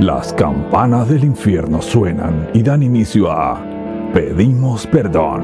[0.00, 3.58] Las campanas del infierno suenan y dan inicio a
[4.12, 5.42] Pedimos Perdón.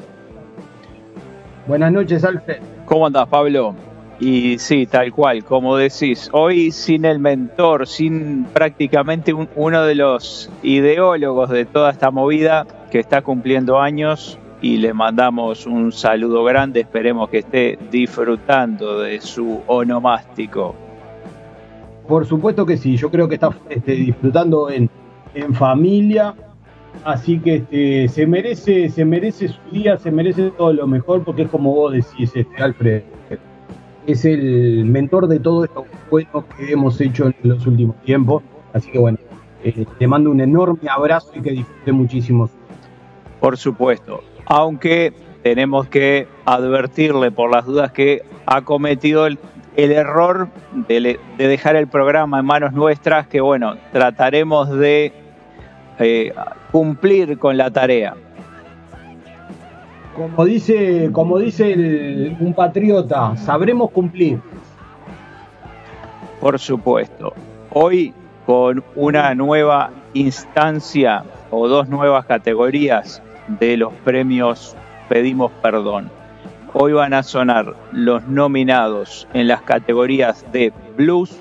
[1.67, 2.61] Buenas noches, Alfred.
[2.85, 3.75] ¿Cómo andas, Pablo?
[4.19, 10.51] Y sí, tal cual, como decís, hoy sin el mentor, sin prácticamente uno de los
[10.61, 16.81] ideólogos de toda esta movida que está cumpliendo años y le mandamos un saludo grande,
[16.81, 20.75] esperemos que esté disfrutando de su onomástico.
[22.05, 24.89] Por supuesto que sí, yo creo que está este, disfrutando en,
[25.53, 26.33] familia,
[27.05, 31.43] así que este, se merece, se merece su día, se merece todo lo mejor, porque
[31.43, 33.03] es como vos decís, este, Alfred
[34.11, 38.43] es el mentor de todo esto bueno que hemos hecho en los últimos tiempos.
[38.73, 39.17] Así que bueno,
[39.63, 42.49] eh, te mando un enorme abrazo y que disfrute muchísimo.
[43.39, 49.37] Por supuesto, aunque tenemos que advertirle por las dudas que ha cometido el,
[49.75, 50.49] error
[50.87, 55.13] de, dejar el programa en manos nuestras, que bueno, trataremos de
[55.99, 56.33] eh,
[56.71, 58.15] cumplir con la tarea
[60.19, 64.41] como dice, como dice un patriota, sabremos cumplir.
[66.41, 67.33] Por supuesto.
[67.71, 68.13] Hoy
[68.45, 73.21] con una nueva instancia o dos nuevas categorías
[73.59, 74.75] de los premios
[75.07, 76.11] Pedimos Perdón.
[76.73, 81.39] Hoy van a sonar los nominados en las categorías de blues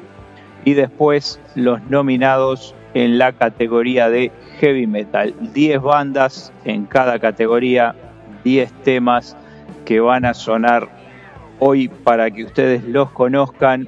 [0.64, 4.30] y después los nominados en la categoría de
[4.60, 5.34] heavy metal.
[5.52, 7.94] Diez bandas en cada categoría
[8.48, 9.36] 10 temas
[9.84, 10.88] que van a sonar
[11.58, 13.86] hoy para que ustedes los conozcan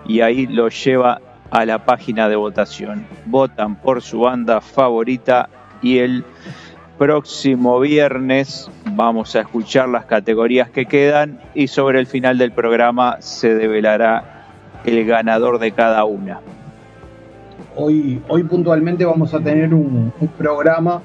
[0.06, 3.06] y ahí los lleva a la página de votación.
[3.25, 5.49] Votan por su banda favorita
[5.83, 6.25] y el
[6.99, 13.16] próximo viernes vamos a escuchar las categorías que quedan y sobre el final del programa
[13.21, 14.47] se develará
[14.84, 16.41] el ganador de cada una.
[17.77, 21.00] Hoy, hoy puntualmente vamos a tener un, programa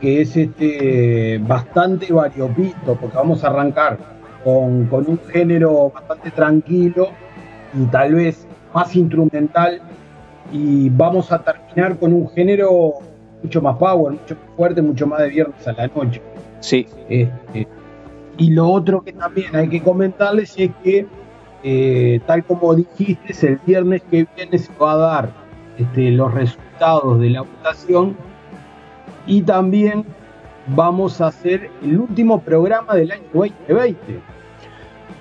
[0.00, 3.98] que es este bastante variopinto, porque vamos a arrancar
[4.42, 7.10] con, con un género bastante tranquilo
[7.72, 9.80] y tal vez más instrumental
[10.52, 12.94] y vamos a terminar con un género
[13.42, 16.22] mucho más power, mucho más fuerte, mucho más de viernes a la noche.
[16.60, 16.86] Sí.
[17.08, 17.66] Este,
[18.38, 21.06] y lo otro que también hay que comentarles es que,
[21.62, 25.30] eh, tal como dijiste, el viernes que viene se va a dar
[25.78, 28.16] este, los resultados de la votación
[29.26, 30.04] y también
[30.68, 33.96] vamos a hacer el último programa del año 2020.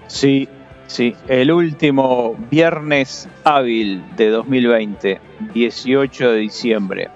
[0.08, 0.48] Sí,
[0.88, 5.20] sí, el último viernes hábil de 2020,
[5.54, 7.10] 18 de diciembre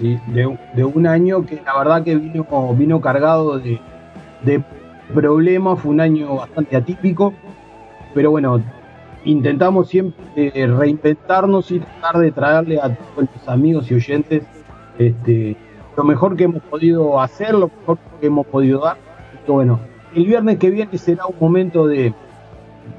[0.00, 3.80] de, un año que la verdad que vino, vino cargado de,
[5.12, 7.32] problemas, fue un año bastante atípico,
[8.12, 8.60] pero bueno,
[9.24, 14.42] intentamos siempre reinventarnos y tratar de traerle a todos los amigos y oyentes
[14.98, 15.56] este,
[15.96, 18.96] lo mejor que hemos podido hacer, lo mejor que hemos podido dar.
[19.46, 19.78] Y bueno,
[20.14, 22.12] el viernes que viene será un momento de,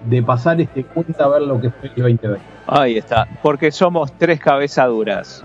[0.09, 2.41] de pasar este cuenta a ver lo que fue el 2020.
[2.67, 5.43] Ahí está, porque somos tres cabezaduras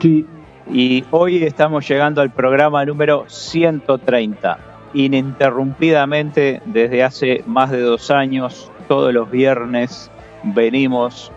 [0.00, 0.26] Sí.
[0.68, 4.58] Y hoy estamos llegando al programa número 130.
[4.94, 10.10] Ininterrumpidamente desde hace más de dos años, todos los viernes
[10.42, 11.30] venimos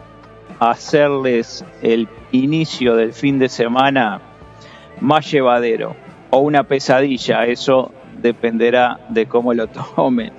[0.59, 4.19] a hacerles el inicio del fin de semana
[4.99, 5.95] más llevadero
[6.31, 7.91] o una pesadilla, eso
[8.21, 10.31] dependerá de cómo lo tomen.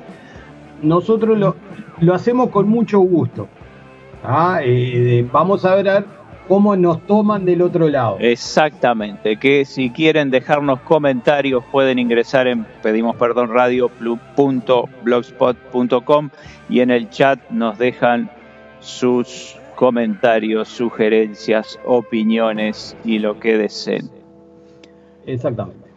[0.83, 1.57] Nosotros lo,
[2.01, 3.49] lo hacemos con mucho gusto.
[4.25, 6.05] Ah, eh, vamos a ver
[6.51, 8.17] cómo nos toman del otro lado.
[8.19, 16.31] Exactamente, que si quieren dejarnos comentarios pueden ingresar en pedimos perdón radio.blogspot.com
[16.69, 18.29] y en el chat nos dejan
[18.81, 24.11] sus comentarios, sugerencias, opiniones y lo que deseen.
[25.27, 25.89] Exactamente.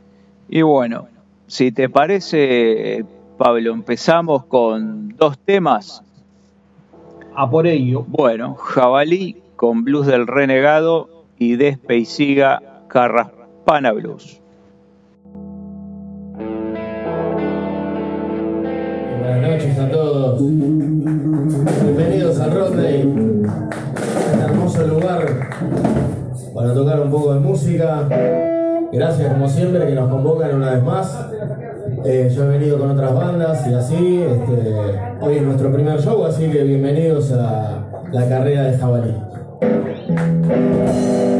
[0.50, 1.08] Y bueno,
[1.48, 3.04] si te parece,
[3.40, 6.04] Pablo, empezamos con dos temas.
[7.34, 8.06] A por ello.
[8.08, 14.42] Bueno, Jabalí con Blues del Renegado y Despe y Siga Carraspana Blues.
[19.20, 20.42] Buenas noches a todos.
[21.84, 23.50] Bienvenidos a Rodney, un
[24.42, 25.50] hermoso lugar
[26.54, 28.08] para tocar un poco de música.
[28.92, 31.30] Gracias como siempre que nos convocan una vez más.
[32.06, 34.22] Eh, yo he venido con otras bandas y así.
[34.22, 34.76] Este,
[35.22, 39.32] hoy es nuestro primer show, así que bienvenidos a la carrera de jabalí.
[39.63, 41.32] Thank you.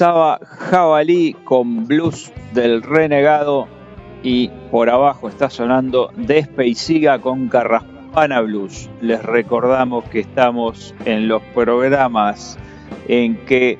[0.00, 3.68] Pasaba Jabalí con blues del renegado
[4.22, 8.88] y por abajo está sonando Despe y Siga con Carraspana Blues.
[9.02, 12.58] Les recordamos que estamos en los programas
[13.08, 13.78] en que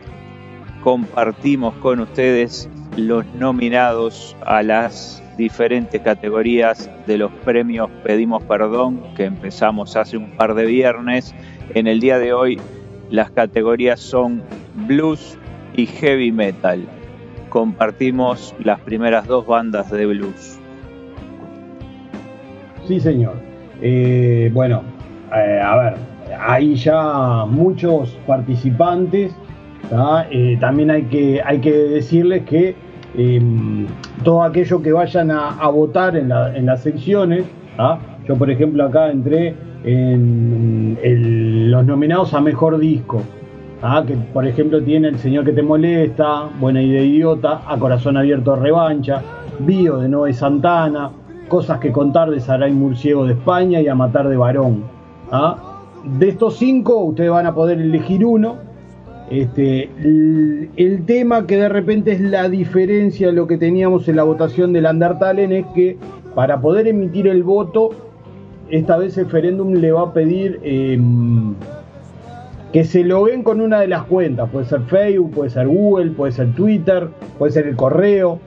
[0.85, 9.25] compartimos con ustedes los nominados a las diferentes categorías de los premios Pedimos Perdón que
[9.25, 11.35] empezamos hace un par de viernes.
[11.73, 12.61] En el día de hoy
[13.09, 14.43] las categorías son
[14.87, 15.39] Blues,
[15.75, 16.87] y heavy metal.
[17.49, 20.59] Compartimos las primeras dos bandas de blues.
[22.87, 23.35] Sí, señor.
[23.83, 24.83] Eh, bueno,
[25.35, 25.95] eh, a ver,
[26.39, 29.35] hay ya muchos participantes.
[30.31, 32.77] Eh, también hay que, hay que decirles que
[33.17, 33.87] em,
[34.23, 37.45] todo aquello que vayan a, votar en, las secciones.
[38.29, 43.23] Yo, por ejemplo, acá entré en los nominados a mejor disco.
[43.83, 44.05] ¿Ah?
[44.07, 48.57] Que, por ejemplo, tiene El Señor que te molesta, Buena idea idiota, A Corazón Abierto
[48.57, 49.23] Revancha,
[49.61, 51.11] Bio de Noé Santana,
[51.49, 54.85] Cosas que contar de Saray Murciego de España y A Matar de Varón.
[55.33, 55.57] ¿ah?
[56.19, 58.71] De estos cinco, ustedes van a poder elegir uno
[59.31, 64.25] este, el, tema que de repente es la diferencia de lo que teníamos en la
[64.25, 65.97] votación del Undertalen es que
[66.35, 67.91] para poder emitir el voto,
[68.71, 71.55] esta vez el referéndum le va a pedir em,
[72.73, 74.49] que se lo ven con una de las cuentas.
[74.51, 77.09] Puede ser Facebook, puede ser Google, puede ser Twitter,
[77.39, 78.39] puede ser el correo.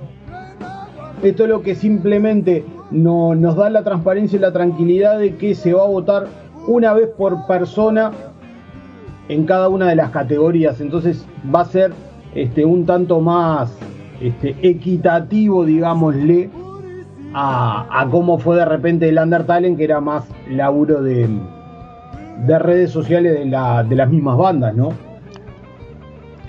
[1.22, 5.56] Esto es lo que simplemente no, nos da la transparencia y la tranquilidad de que
[5.56, 6.28] se va a votar
[6.68, 8.12] una vez por persona
[9.30, 10.80] en cada una de las categorías.
[10.80, 11.92] Entonces va a ser
[12.36, 13.76] este, un tanto más
[14.22, 16.50] este, equitativo, digámosle,
[17.34, 21.28] a, a, cómo fue de repente el Undertale, que era más laburo de,
[22.46, 24.94] de redes sociales de, la, de las mismas bandas, ¿no?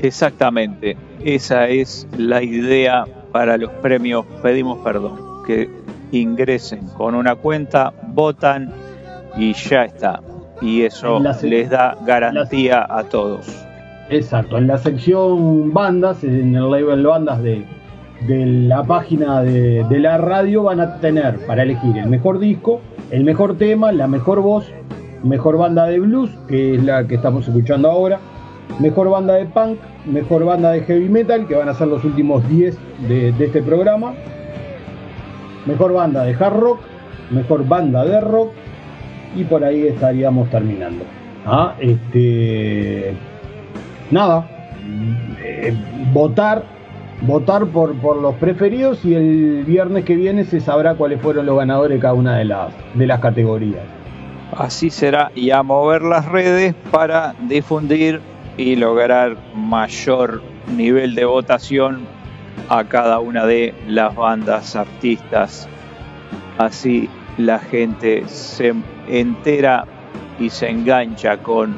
[0.01, 5.71] Exactamente, esa es la idea para los premios Pedimos Perdón, que
[6.13, 8.73] ingresen con una cuenta, votan
[9.37, 10.21] y ya está
[10.61, 13.47] y eso les da garantía a todos.
[14.11, 17.65] Exacto, en la sección bandas, en el label bandas de,
[18.27, 23.57] la página de, la radio van a tener para elegir el mejor disco, el mejor
[23.57, 24.71] tema, la mejor voz,
[25.25, 28.21] mejor banda de blues, que es la que estamos escuchando ahora,
[28.79, 32.47] mejor banda de punk, mejor banda de heavy metal, que van a ser los últimos
[32.49, 34.13] 10 de, este programa,
[35.67, 36.81] mejor banda de hard rock,
[37.31, 38.53] mejor banda de rock,
[39.35, 41.05] y por ahí estaríamos terminando.
[41.47, 43.15] Ah, este,
[44.11, 44.47] nada,
[45.43, 45.75] eh,
[46.13, 46.65] votar,
[47.23, 51.57] votar por, por los preferidos y el viernes que viene se sabrá cuáles fueron los
[51.57, 54.04] ganadores de cada una de las, de las categorías.
[54.53, 58.21] Así será, y a mover las redes para difundir
[58.57, 60.43] y lograr mayor
[60.77, 62.03] nivel de votación
[62.69, 65.69] a cada una de las bandas, artistas.
[66.59, 68.75] Así la gente se
[69.09, 69.87] entera
[70.39, 71.75] y se engancha con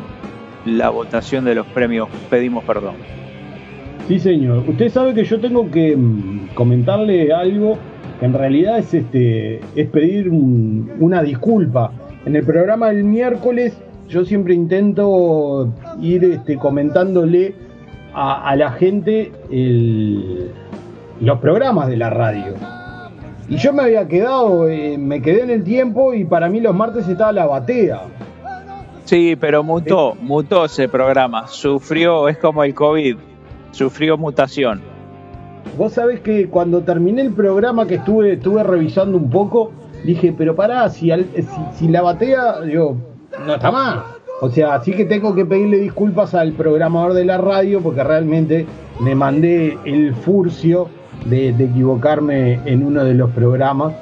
[0.64, 2.94] la votación de los premios Pedimos Perdón.
[4.09, 4.64] Sí, señor.
[4.68, 7.79] Usted sabe que yo tengo que mm, comentarle algo
[8.20, 11.92] que en realidad es, este, es pedir una disculpa.
[12.27, 13.73] En el programa del miércoles
[14.09, 17.55] yo siempre intento ir este, comentándole
[18.12, 19.33] a, la gente
[21.21, 22.55] los programas de la radio
[23.49, 26.75] y yo me había quedado, eh, me quedé en el tiempo y para mí los
[26.75, 28.03] martes estaba la batea.
[29.05, 30.19] Sí, pero mutó, eh.
[30.21, 31.47] mutó ese programa.
[31.47, 33.17] Sufrió, es como el COVID,
[33.71, 34.83] sufrió mutación.
[35.79, 39.71] Vos sabés que cuando terminé el programa que estuve, estuve revisando un poco,
[40.07, 41.11] dije, pero pará, si,
[41.75, 42.97] si, la batea, digo,
[43.45, 44.05] no está más.
[44.40, 48.66] O sea, así que tengo que pedirle disculpas al programador de la radio porque realmente
[49.01, 50.88] me mandé el furcio
[51.25, 53.95] de, equivocarme en uno de los programas.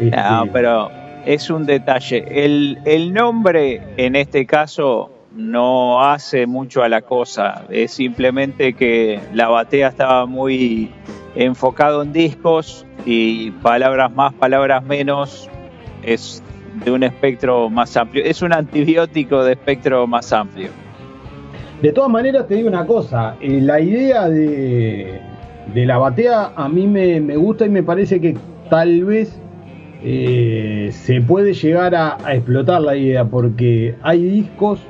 [0.00, 0.90] No, este, pero
[1.24, 2.24] es un detalle.
[2.44, 7.64] El, el nombre en este caso no hace mucho a la cosa.
[7.70, 10.90] Es simplemente que la batea estaba muy
[11.34, 15.48] enfocado en discos y palabras más, palabras menos
[16.02, 16.42] es
[16.84, 18.24] de un espectro más amplio.
[18.24, 20.70] Es un antibiótico de espectro más amplio.
[21.82, 25.20] De todas maneras, te digo una cosa, eh, la idea de,
[25.74, 28.36] de la batea a mí me, gusta y me parece que
[28.70, 29.38] tal vez
[30.02, 34.80] eh, se puede llegar a, explotar la idea porque hay discos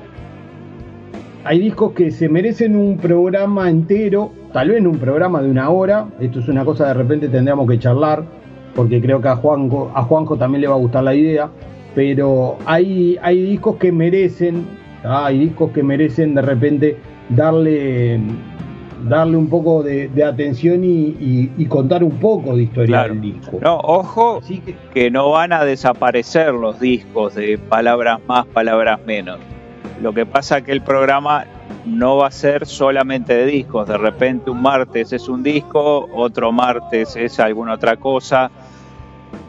[1.45, 6.07] hay discos que se merecen un programa entero tal vez un programa de una hora
[6.21, 8.25] esto es una cosa de repente tendríamos que charlar
[8.75, 11.51] porque creo que a Juanjo, a Juanjo también le va a gustar la idea
[11.95, 14.67] pero hay, hay discos que merecen
[15.05, 16.97] hay discos que merecen de repente
[17.31, 18.21] darle
[19.05, 23.59] darle un poco de, atención y, contar un poco de historia del disco.
[23.63, 24.41] No, ojo
[24.93, 25.11] que...
[25.11, 29.39] no van a desaparecer los discos de palabras más, palabras menos.
[30.01, 31.45] Lo que pasa es que el programa
[31.85, 33.89] no va a ser solamente de discos.
[33.89, 38.51] De repente un martes es un disco, otro martes es alguna otra cosa,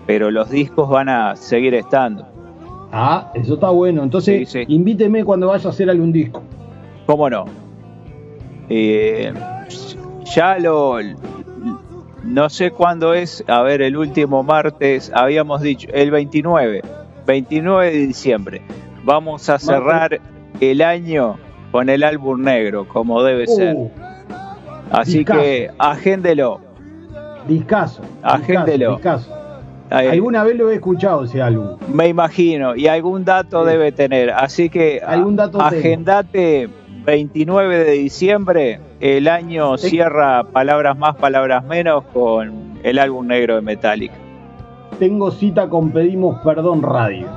[0.07, 2.27] pero los discos van a seguir estando.
[2.91, 4.01] Ah, eso está bueno.
[4.01, 6.41] Entonces, invíteme cuando vaya a hacer algún disco.
[7.05, 7.45] ¿Cómo no?
[8.69, 9.31] Eh,
[10.35, 10.97] ya lo.
[12.23, 16.81] No sé cuándo es, a ver, el último martes, habíamos dicho, el 29,
[17.25, 18.61] 29 de diciembre.
[19.03, 20.19] Vamos a cerrar
[20.59, 21.37] el año
[21.71, 23.77] con el álbum negro, como debe uh, ser.
[24.91, 26.61] Así que agéndelo.
[27.47, 28.01] Discaso.
[28.23, 28.95] Agéndelo.
[28.95, 29.35] Discaso.
[29.89, 31.77] Alguna vez lo he escuchado ese álbum.
[31.91, 34.29] Me imagino, y algún dato debe tener.
[34.31, 36.69] Así que ¿Algún dato agendate
[37.05, 43.61] 29 de diciembre, el año cierra Palabras Más, Palabras Menos con el álbum negro de
[43.61, 44.13] Metallica.
[44.99, 47.27] Tengo cita con Pedimos Perdón Radio.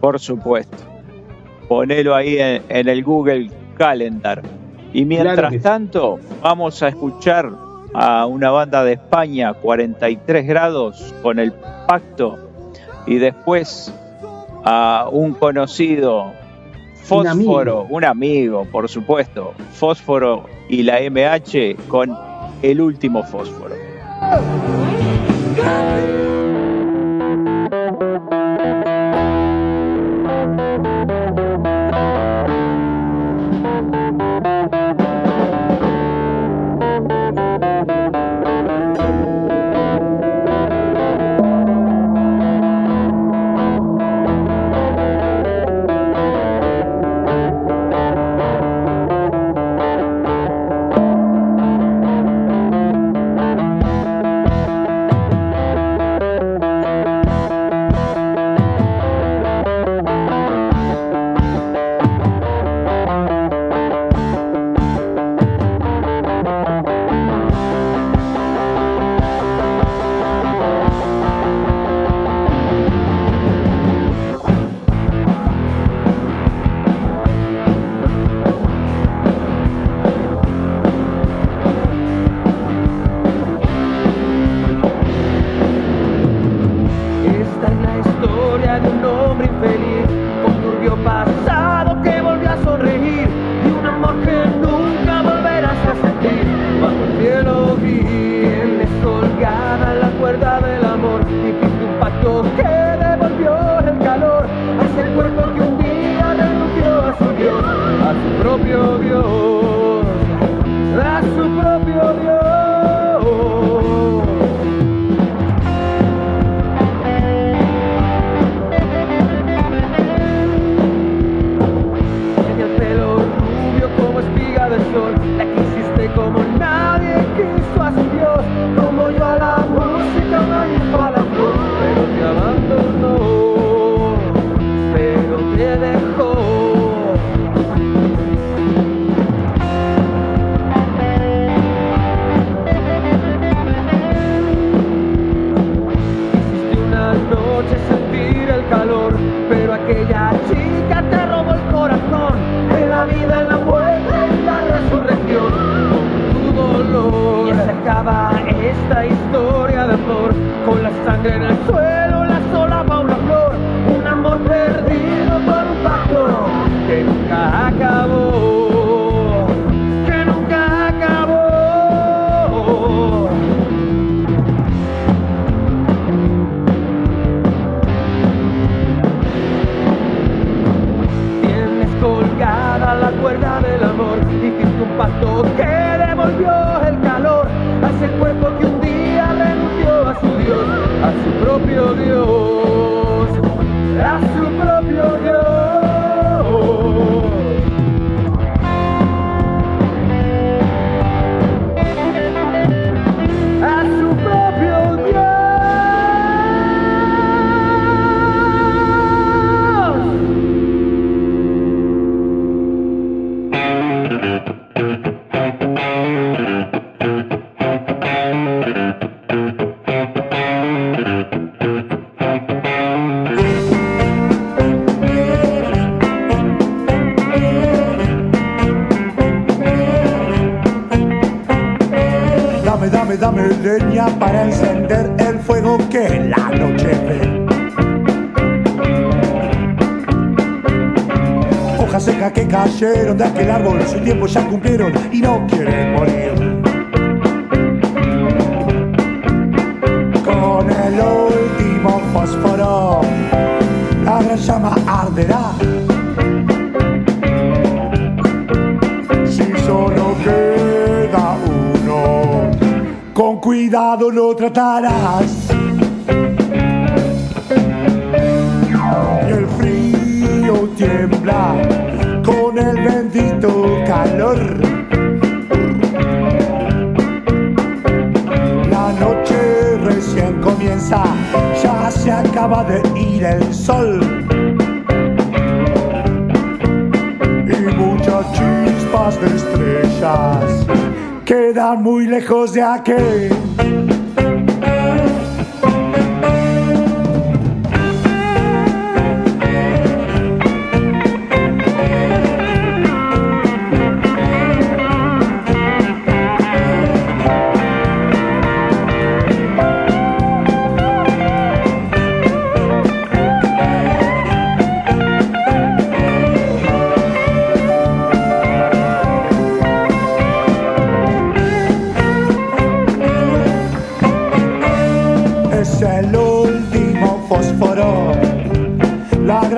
[0.00, 0.91] Por supuesto.
[1.72, 4.42] Ponelo ahí en, el Google Calendar.
[4.92, 7.50] Y mientras tanto, vamos a escuchar
[7.94, 11.50] a una banda de España, 43 grados, con el
[11.88, 12.38] pacto,
[13.06, 13.90] y después
[14.64, 16.34] a un conocido,
[17.04, 18.66] Fósforo, un amigo.
[18.70, 22.14] por supuesto, Fósforo y la MH con
[22.60, 23.76] el último Fósforo.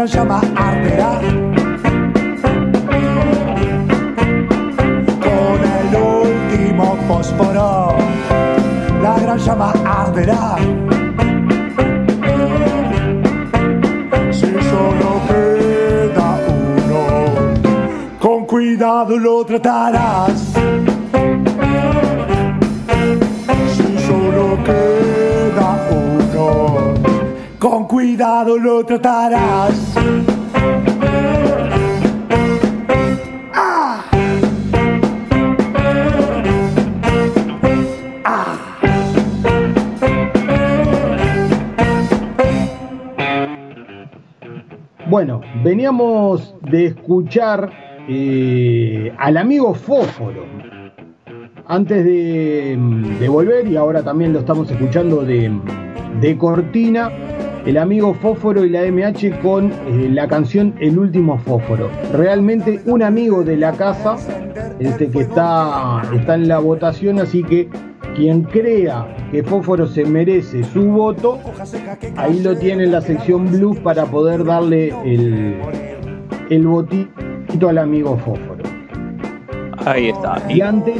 [0.06, 1.20] Llama arderá.
[5.20, 7.96] Con el último fósforo,
[9.02, 10.56] la gran llama arderá.
[14.30, 20.54] Si solo queda uno, con cuidado lo tratarás.
[27.64, 29.94] Con cuidado lo tratarás.
[45.08, 47.70] Bueno, veníamos de escuchar
[48.06, 50.44] eh, al amigo Fósforo.
[51.66, 57.10] Antes de, volver, y ahora también lo estamos escuchando de, Cortina,
[57.66, 61.90] el amigo Fósforo y la MH con eh, la canción El último Fósforo.
[62.12, 64.16] Realmente un amigo de la casa,
[64.78, 67.68] este que está, está en la votación, así que
[68.14, 71.40] quien crea que Fósforo se merece su voto,
[72.16, 75.56] ahí lo tiene en la sección blues para poder darle el,
[76.50, 78.62] el votito al amigo Fósforo.
[79.86, 80.42] Ahí está.
[80.48, 80.96] Y, antes,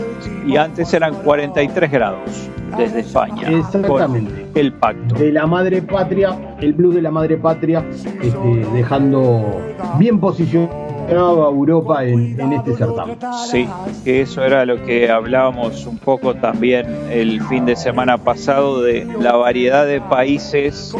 [0.46, 3.50] y antes eran 43 grados desde España.
[3.50, 4.46] Exactamente.
[4.54, 5.14] El pacto.
[5.16, 7.84] De la madre patria, el blues de la madre patria,
[8.22, 9.60] este, dejando
[9.98, 13.18] bien posicionado a Europa en, este certamen.
[13.50, 13.68] Sí,
[14.04, 19.36] eso era lo que hablábamos un poco también el fin de semana pasado de la
[19.36, 20.94] variedad de países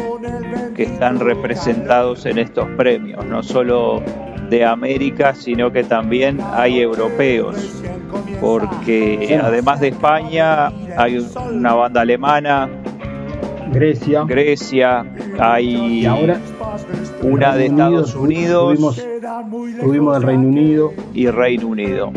[0.75, 4.03] que están representados en estos premios, no solo
[4.49, 7.83] de América, sino que también hay europeos,
[8.39, 12.69] porque además de España hay una banda alemana,
[13.71, 15.05] Grecia, Grecia,
[15.39, 16.39] hay y ahora
[17.21, 18.79] una de Estados Unidos,
[19.81, 22.11] tuvimos, el Reino Unido y Reino Unido,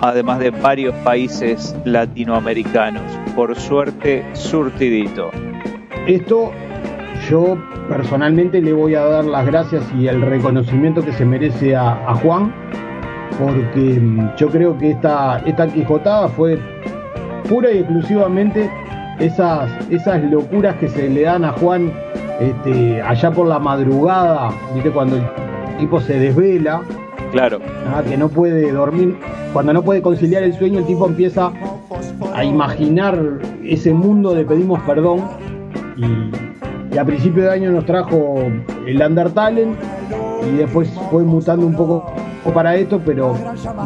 [0.00, 3.02] además de varios países latinoamericanos.
[3.36, 5.30] Por suerte, surtidito.
[6.06, 6.52] Esto
[7.28, 7.56] yo
[7.88, 12.52] personalmente le voy a dar las gracias y el reconocimiento que se merece a, Juan,
[13.38, 16.58] porque mm, yo creo que esta, esta Quijotada fue
[17.48, 18.70] pura y exclusivamente
[19.18, 21.92] esas, esas locuras que se le dan a Juan
[22.40, 24.90] este, allá por la madrugada, ¿viste?
[24.90, 25.22] cuando el
[25.78, 26.82] tipo se desvela.
[27.32, 27.60] Claro.
[28.08, 29.16] que no puede dormir.
[29.52, 31.52] Cuando no puede conciliar el sueño, el tipo empieza
[32.34, 33.18] a imaginar
[33.64, 35.24] ese mundo de pedimos perdón.
[35.96, 36.47] Y,
[36.96, 38.36] a principio de año nos trajo
[38.86, 39.68] el Undertale
[40.50, 42.12] y después fue mutando un poco
[42.54, 43.34] para esto, pero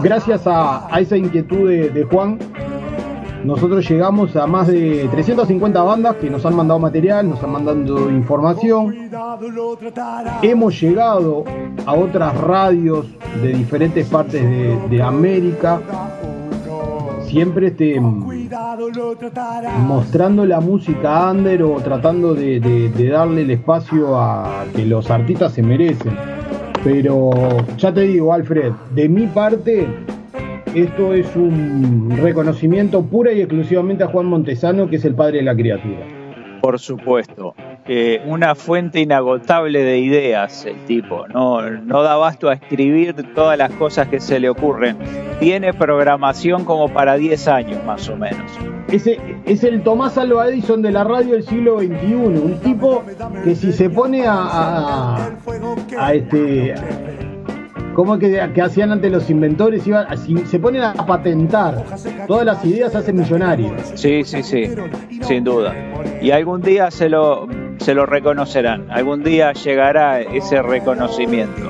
[0.03, 2.39] gracias a, esa inquietud de Juan,
[3.45, 8.09] nosotros llegamos a más de 350 bandas que nos han mandado material, nos han mandado
[8.09, 8.95] información.
[10.43, 11.45] Hemos llegado
[11.85, 13.07] a otras radios
[13.43, 14.43] de diferentes partes
[14.91, 15.81] de, América.
[17.33, 17.99] Siempre este,
[19.79, 25.55] mostrando la música under o tratando de, de darle el espacio a que los artistas
[25.55, 26.15] se merecen.
[26.85, 27.31] Pero
[27.79, 29.89] ya te digo, Alfred, de mi parte,
[30.75, 35.45] esto es un reconocimiento pura y exclusivamente a Juan Montesano, que es el padre de
[35.45, 36.07] la criatura.
[36.61, 37.55] Por supuesto.
[37.87, 43.59] Eh, una fuente inagotable de ideas el tipo, no, no da basto a escribir todas
[43.59, 44.97] las cosas que se le ocurren.
[45.41, 48.53] Tiene programación como para 10 años más o menos.
[48.89, 53.03] Ese, es el Tomás Alba Edison de la radio del siglo XXI, un tipo
[53.43, 55.31] que si se pone a, a,
[55.99, 56.75] a este
[57.95, 59.87] ¿Cómo que, que hacían antes los inventores?
[59.87, 60.07] Iban,
[60.47, 61.85] se ponen a patentar
[62.27, 63.73] todas las ideas, hacen millonarios.
[63.97, 64.71] Sí, sí, sí,
[65.21, 65.75] sin duda.
[66.23, 67.47] Y algún día se lo,
[67.83, 71.63] se lo reconocerán, algún día llegará ese reconocimiento.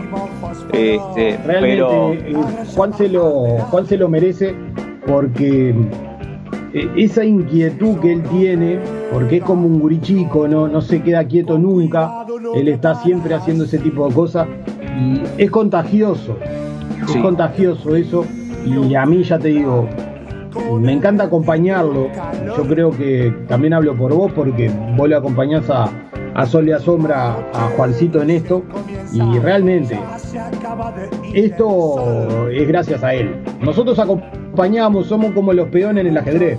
[0.73, 2.13] Este, pero...
[2.13, 2.35] Eh,
[2.75, 4.55] Juan, se lo, Juan se lo merece
[5.07, 5.75] porque
[6.73, 8.79] eh, esa inquietud que él tiene
[9.13, 13.65] porque es como un gurichico, no, no se queda quieto nunca, él está siempre haciendo
[13.65, 14.49] ese tipo de cosas
[14.99, 16.37] y es contagioso,
[17.09, 18.25] es contagioso eso
[18.65, 19.87] y a mí ya te digo,
[20.81, 22.09] me encanta acompañarlo,
[22.57, 25.91] yo creo que también hablo por vos porque vos le acompañás a,
[26.35, 28.63] a Sol y a Sombra a Juancito en esto
[29.13, 29.99] y realmente
[31.35, 33.43] esto es gracias a él.
[33.61, 36.59] Nosotros acompañamos, somos como los peones en el ajedrez.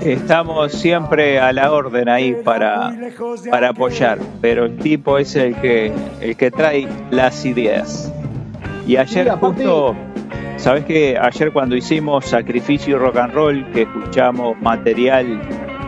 [0.00, 2.92] Estamos siempre a la orden ahí para,
[3.50, 8.12] para apoyar, pero el tipo es el que, el que trae las ideas.
[8.86, 9.94] Y ayer justo,
[10.56, 15.40] ¿sabes que Ayer cuando hicimos Sacrificio Rock and Roll, que escuchamos material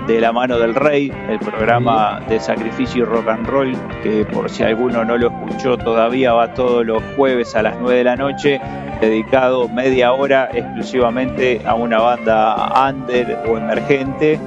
[0.06, 4.48] de la mano del rey, el programa de sacrificio y rock and roll, que por
[4.48, 8.16] si alguno no lo escuchó todavía, va todos los jueves a las 9 de la
[8.16, 8.60] noche,
[9.00, 14.38] dedicado media hora exclusivamente a una banda under o emergente.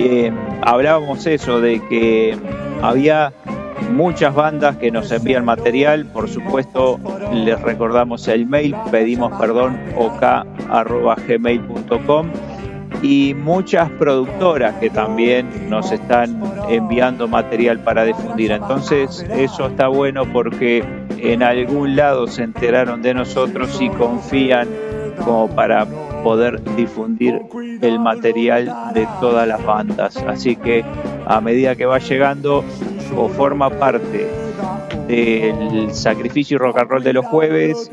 [0.00, 0.32] Eh,
[0.62, 2.36] hablábamos eso, de que
[2.82, 3.32] había
[3.92, 6.98] muchas bandas que nos envían material, por supuesto
[7.32, 11.08] les recordamos el mail, pedimos perdón ok.gmail.com
[13.02, 18.52] y muchas productoras que también nos están enviando material para difundir.
[18.52, 20.84] Entonces eso está bueno porque
[21.18, 24.68] en algún lado se enteraron de nosotros y confían
[25.24, 25.86] como para
[26.22, 27.40] poder difundir
[27.80, 30.16] el material de todas las bandas.
[30.26, 30.84] Así que
[31.26, 32.64] a medida que va llegando
[33.16, 34.47] o forma parte
[35.06, 37.90] del sacrificio y rock and roll de los jueves,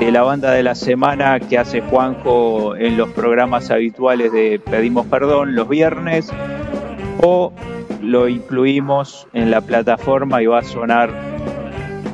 [0.00, 5.06] de la banda de la semana que hace Juanjo en los programas habituales de Pedimos
[5.06, 6.30] Perdón los viernes,
[7.22, 7.52] o
[8.02, 11.10] lo incluimos en la plataforma y va a sonar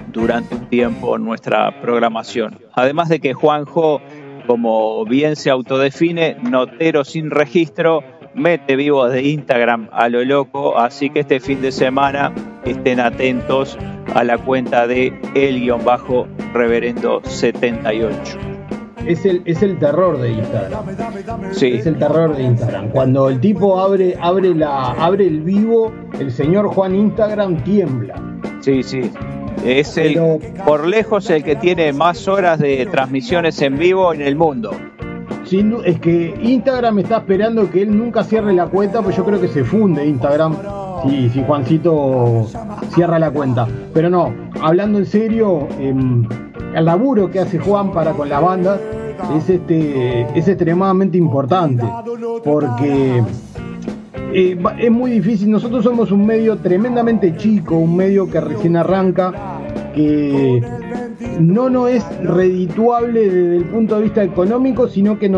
[0.09, 2.59] durante un tiempo nuestra programación.
[2.73, 4.01] Además de que Juanjo,
[4.47, 8.03] como bien se autodefine, notero sin registro,
[8.35, 12.33] mete vivos de Instagram a lo loco, así que este fin de semana
[12.67, 13.79] estén atentos
[14.15, 18.13] a la cuenta de el-reverendo78.
[19.07, 20.85] Es el, es el terror de Instagram.
[21.53, 21.75] Sí.
[21.75, 22.89] Es el terror de Instagram.
[22.91, 28.21] Cuando el tipo abre, abre, la, abre el vivo, el señor Juan Instagram tiembla.
[28.61, 29.11] Sí, sí.
[29.65, 30.21] Es el,
[30.67, 34.73] por lejos el que tiene más horas de transmisiones en vivo en el mundo
[35.85, 39.47] es que Instagram está esperando que él nunca cierre la cuenta, pues yo creo que
[39.47, 40.57] se funde Instagram
[41.03, 42.47] si, si Juancito
[42.95, 43.67] cierra la cuenta.
[43.93, 46.27] Pero no, hablando en serio, em,
[46.75, 48.81] el laburo que hace Juan para con la banda
[49.37, 51.85] es, este, es extremadamente importante,
[52.45, 53.23] porque
[54.33, 55.51] eh, es muy difícil.
[55.51, 59.61] Nosotros somos un medio tremendamente chico, un medio que recién arranca,
[59.95, 60.63] que
[61.41, 65.29] no no es redituable desde el punto de vista económico, sino que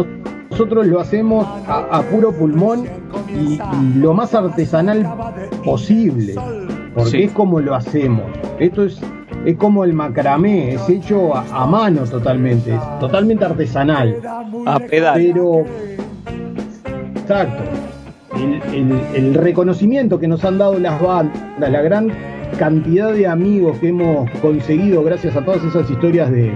[0.59, 2.85] nosotros lo hacemos a, puro pulmón
[3.33, 3.61] y,
[3.97, 5.09] lo más artesanal
[5.65, 6.35] posible,
[6.97, 8.25] porque es como lo hacemos.
[8.59, 9.01] Esto es,
[9.45, 14.17] es como el macramé, es hecho a, mano totalmente, es totalmente artesanal.
[14.67, 15.15] A pedal.
[15.15, 15.65] Pero,
[17.15, 17.63] exacto.
[18.35, 22.13] el reconocimiento que nos han dado las bandas, la gran
[22.59, 26.53] cantidad de amigos que hemos conseguido gracias a todas esas historias de,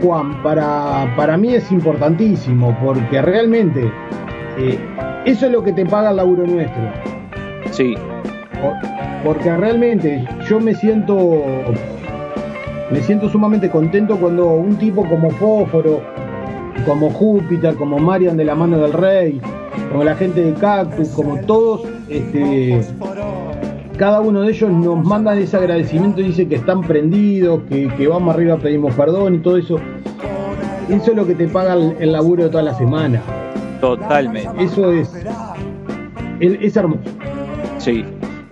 [0.00, 3.90] Juan, para, para mí es importantísimo, porque realmente
[4.58, 4.78] eh,
[5.24, 6.82] eso es lo que te paga el laburo nuestro.
[7.70, 7.94] Sí.
[9.24, 11.42] porque realmente yo me siento
[12.90, 16.02] me siento sumamente contento cuando un tipo como Fósforo,
[16.84, 19.40] como Júpiter, como Marian de la mano del Rey,
[19.90, 22.80] como la gente de Cactus, como todos este,
[24.00, 28.34] cada uno de ellos nos manda ese agradecimiento y dice que están prendidos, que, vamos
[28.34, 29.76] arriba, pedimos perdón y todo eso.
[30.88, 33.20] Eso es lo que te paga el, laburo de toda la semana.
[33.78, 34.64] Totalmente.
[34.64, 35.12] Eso es,
[36.40, 37.02] es, hermoso.
[37.76, 38.02] Sí,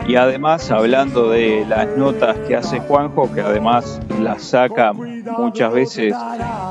[0.07, 6.15] y además hablando de las notas que hace Juanjo, que además las saca muchas veces,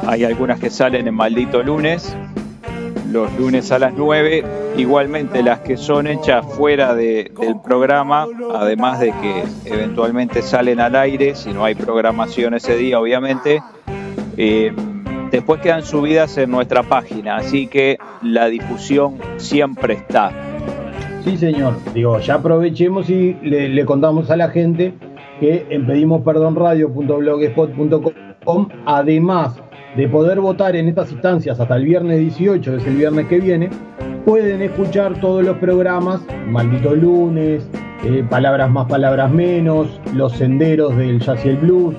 [0.05, 2.15] hay algunas que salen en maldito lunes,
[3.11, 4.43] los lunes a las 9,
[4.77, 7.31] igualmente las que son hechas fuera del
[7.63, 13.61] programa, además de que eventualmente salen al aire, si no hay programación ese día, obviamente,
[14.37, 14.73] eh,
[15.31, 20.31] después quedan subidas en nuestra página, así que la difusión siempre está.
[21.23, 21.73] Sí, señor.
[21.93, 24.93] Digo, ya aprovechemos y le, contamos a la gente
[25.39, 29.61] que en pedimosperdonradio.blogspot.com, además
[29.97, 33.39] de poder votar en estas instancias hasta el viernes 18, que es el viernes que
[33.39, 33.69] viene,
[34.25, 37.67] pueden escuchar todos los programas, Maldito Lunes,
[38.05, 41.95] eh, Palabras más, Palabras menos, Los Senderos del Jazz y el Blues,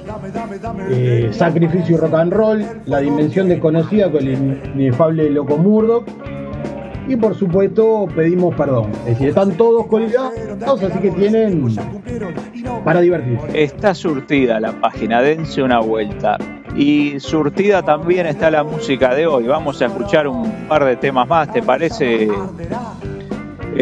[0.90, 6.05] eh, Sacrificio y Rock and Roll, La Dimensión Desconocida con el inefable Loco Murdoch,
[7.09, 8.91] y por supuesto pedimos perdón.
[9.01, 11.65] Es decir, están todos colgados, así que tienen
[12.85, 13.63] para divertirse.
[13.63, 16.37] Está surtida la página, dense una vuelta.
[16.77, 19.47] Y surtida también está la música de hoy.
[19.47, 22.29] Vamos a escuchar un par de temas más, ¿te parece?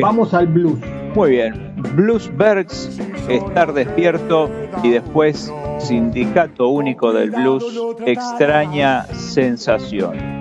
[0.01, 0.79] Vamos al blues.
[1.15, 1.75] Muy bien.
[1.95, 2.99] Bluesbergs,
[3.29, 4.51] Estar Despierto
[4.83, 7.65] y después Sindicato Único del Blues,
[8.07, 10.37] Extraña Sensación.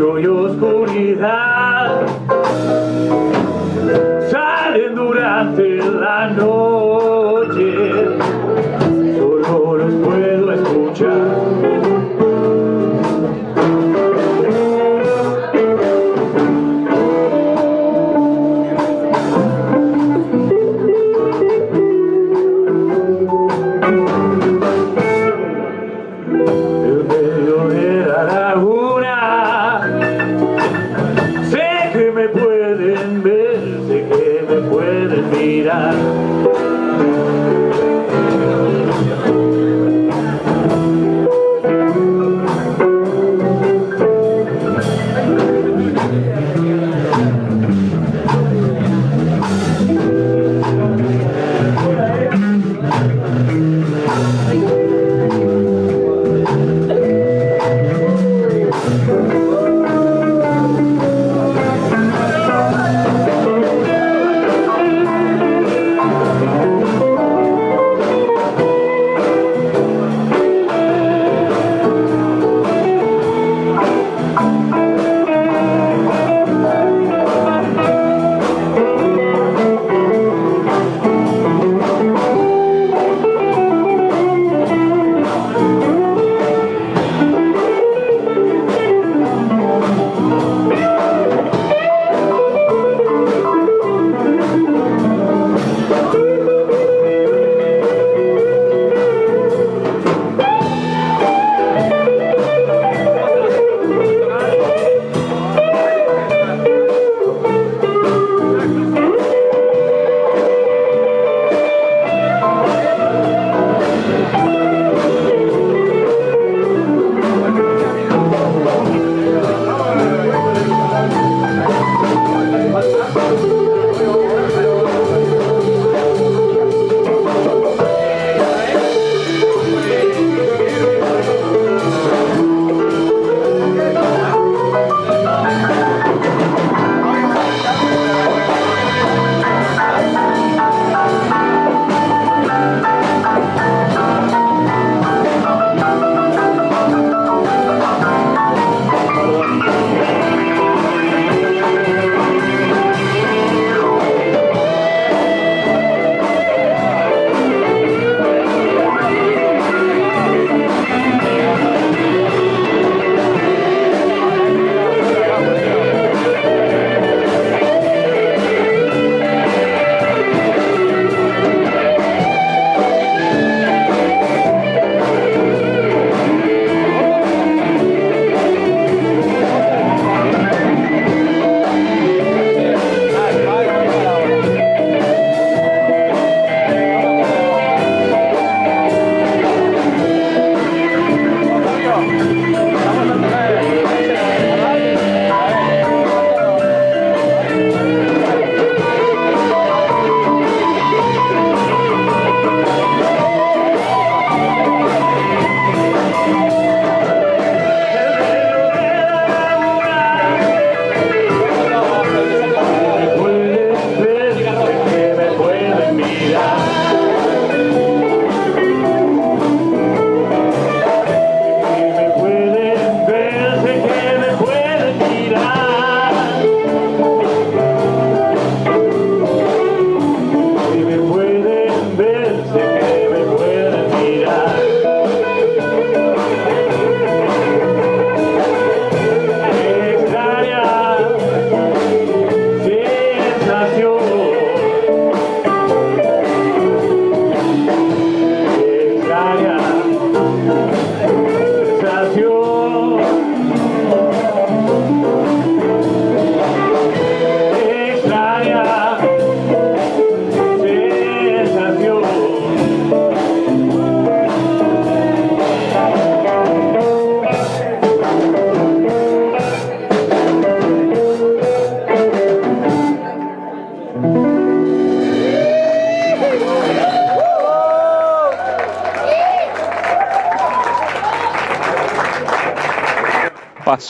[0.00, 2.06] Destello y oscuridad,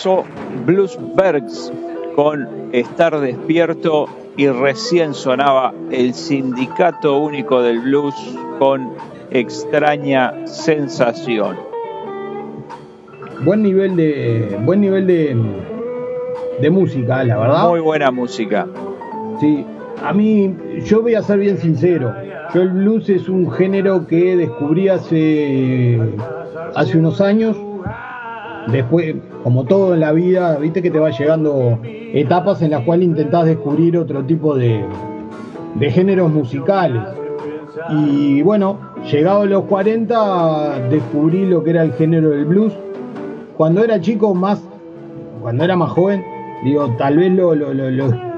[0.00, 0.24] pasó
[0.64, 1.70] Bluesbergs
[2.16, 8.14] con Estar despierto y recién sonaba el Sindicato Único del Blues
[8.58, 8.92] con
[9.30, 11.56] Extraña Sensación.
[13.44, 15.36] Buen nivel de buen nivel de,
[16.62, 17.68] de música, la verdad.
[17.68, 18.66] Muy buena música.
[19.38, 19.66] Sí,
[20.02, 22.14] a mí, yo voy a ser bien sincero.
[22.54, 26.00] Yo el blues es un género que descubrí hace,
[26.74, 27.54] hace unos años.
[28.68, 33.06] Después, como todo en la vida, viste que te va llegando etapas en las cuales
[33.06, 34.84] intentás descubrir otro tipo de,
[35.76, 37.02] de géneros musicales.
[37.90, 38.78] Y bueno,
[39.10, 42.72] llegado a los 40, descubrí lo que era el género del blues.
[43.56, 44.62] Cuando era chico, más,
[45.40, 46.22] cuando era más joven,
[46.64, 47.90] digo, tal vez lo, lo, lo,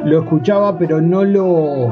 [0.05, 1.89] lo escuchaba, pero no lo,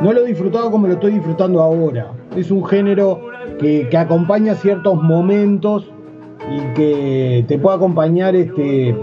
[0.00, 2.12] no lo disfrutaba como lo estoy disfrutando ahora.
[2.36, 3.20] Es un género
[3.58, 5.90] que, que acompaña ciertos momentos
[6.50, 8.96] y que te puede acompañar, este,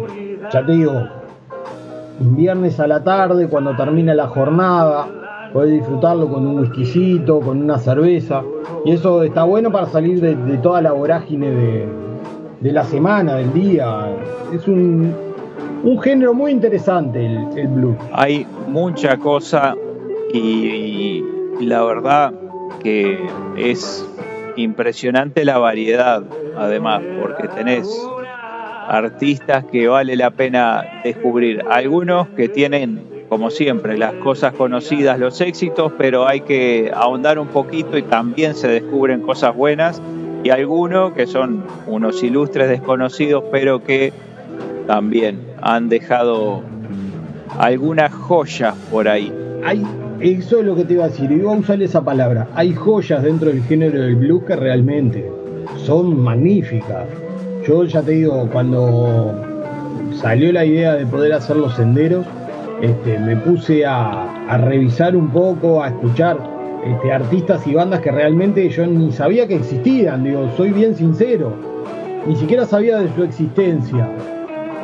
[0.52, 0.94] ya te digo,
[2.20, 5.08] viernes a la tarde, cuando termina la jornada,
[5.54, 8.44] puedes disfrutarlo con un whiskycito, con una cerveza,
[8.86, 11.88] y eso está bueno para salir de, toda la vorágine de,
[12.62, 14.10] de, la semana, del día.
[14.54, 15.14] Es un,
[15.84, 17.96] un género muy interesante el, el blues.
[18.14, 19.76] Hay mucha cosa
[20.34, 21.24] y
[21.62, 22.34] la verdad
[22.80, 23.20] que
[23.58, 24.08] es
[24.56, 26.24] impresionante la variedad,
[26.60, 27.88] además, porque tenés
[28.88, 31.64] artistas que vale la pena descubrir.
[31.70, 37.48] Algunos que tienen, como siempre, las cosas conocidas, los éxitos, pero hay que ahondar un
[37.48, 40.02] poquito y también se descubren cosas buenas.
[40.44, 44.12] Y algunos que son unos ilustres desconocidos, pero que
[44.88, 46.64] también han dejado
[47.58, 49.32] algunas joyas por ahí.
[49.64, 49.86] Hay,
[50.20, 52.48] eso es lo que te iba a decir, iba a usar esa palabra.
[52.56, 55.30] Hay joyas dentro del género del blues que realmente
[55.78, 57.08] son magníficas.
[57.68, 59.34] Yo ya te digo, cuando
[60.14, 62.26] salió la idea de poder hacer los senderos,
[62.82, 66.38] este, me puse a, revisar un poco, a escuchar
[66.86, 71.54] este, artistas y bandas que realmente yo ni sabía que existían, digo, soy bien sincero,
[72.26, 74.08] ni siquiera sabía de su existencia.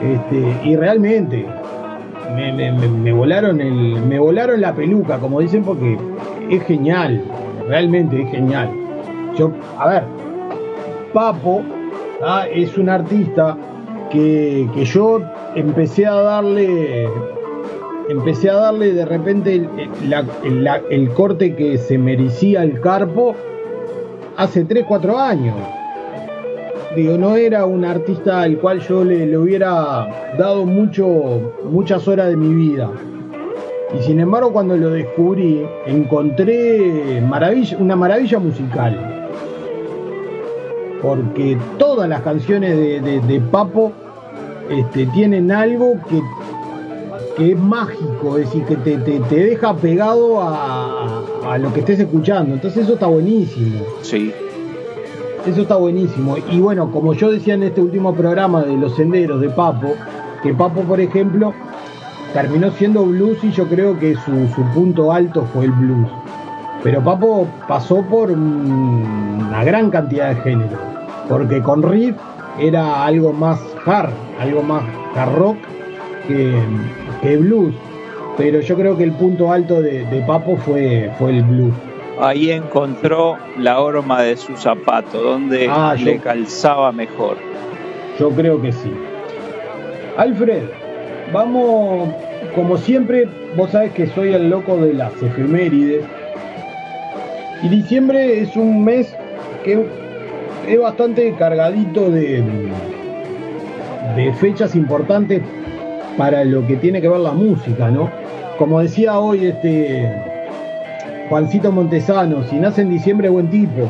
[0.04, 1.46] Este, y realmente
[2.36, 5.98] me, me, me, volaron el, me volaron la peluca, como dicen, porque
[6.50, 7.24] es genial,
[7.68, 8.70] realmente es genial.
[9.38, 10.04] Yo, a ver,
[11.16, 11.64] Papo
[12.54, 13.56] es un artista
[14.12, 15.22] que, que, yo
[15.56, 17.08] empecé a darle
[18.10, 19.66] empecé a darle de repente
[20.90, 23.34] el, corte que se merecía el carpo
[24.36, 25.56] hace 3, 4 años.
[26.98, 32.28] Digo, no era un artista al cual yo le, le, hubiera dado mucho, muchas horas
[32.28, 32.92] de mi vida.
[33.98, 39.16] Y sin embargo, cuando lo descubrí, encontré maravilla, una maravilla musical
[41.02, 43.92] porque todas las canciones de, de, de Papo
[44.70, 46.22] este, tienen algo que,
[47.38, 51.82] que, es mágico, es decir, que te, te, te deja pegado a, a, lo que
[51.82, 52.56] estés escuchando.
[52.56, 53.84] Entonces eso está buenísimo.
[54.02, 54.32] Sí.
[55.46, 56.38] Eso está buenísimo.
[56.52, 59.94] Y bueno, como yo decía en este último programa de los senderos de Papo,
[60.42, 61.54] que Papo, por ejemplo,
[62.34, 66.10] terminó siendo blues y yo creo que su, su punto alto fue el blues.
[66.86, 70.80] Pero Papo pasó por una gran cantidad de géneros
[71.28, 72.16] porque con Riff
[72.60, 74.84] era algo más hard, algo más
[75.16, 75.58] hard rock
[76.28, 76.54] que,
[77.24, 77.74] que blues.
[78.38, 81.74] Pero yo creo que el punto alto de, de, Papo fue, fue el blues.
[82.22, 87.38] Ahí encontró la horma de su zapato, donde ah, le yo, calzaba mejor.
[88.20, 88.92] Yo creo que sí.
[90.18, 90.66] Alfred,
[91.34, 92.10] vamos,
[92.54, 93.28] como siempre,
[93.58, 96.06] vos sabés que soy el loco de las efemérides.
[97.64, 99.16] Y diciembre es un mes
[99.64, 99.86] que
[100.68, 102.44] es bastante cargadito de,
[104.16, 105.42] de fechas importantes
[106.18, 108.10] para lo que tiene que ver la música, ¿no?
[108.58, 110.10] Como decía hoy este
[111.30, 113.90] Juancito Montesano, si nace en diciembre buen tipo.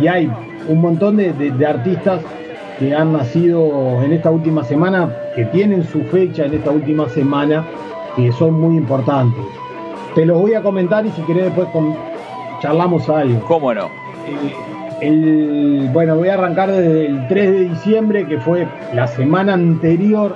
[0.00, 0.30] Y, hay
[0.68, 2.20] un montón de, de, de, artistas
[2.78, 7.64] que han nacido en esta última semana, que tienen su fecha en esta última semana,
[8.16, 9.44] que son muy importantes.
[10.18, 11.94] Te los voy a comentar y si querés después con,
[12.60, 13.38] charlamos algo.
[13.46, 13.88] ¿Cómo no?
[15.00, 20.34] el, bueno, voy a arrancar desde el 3 de diciembre, que fue la semana anterior,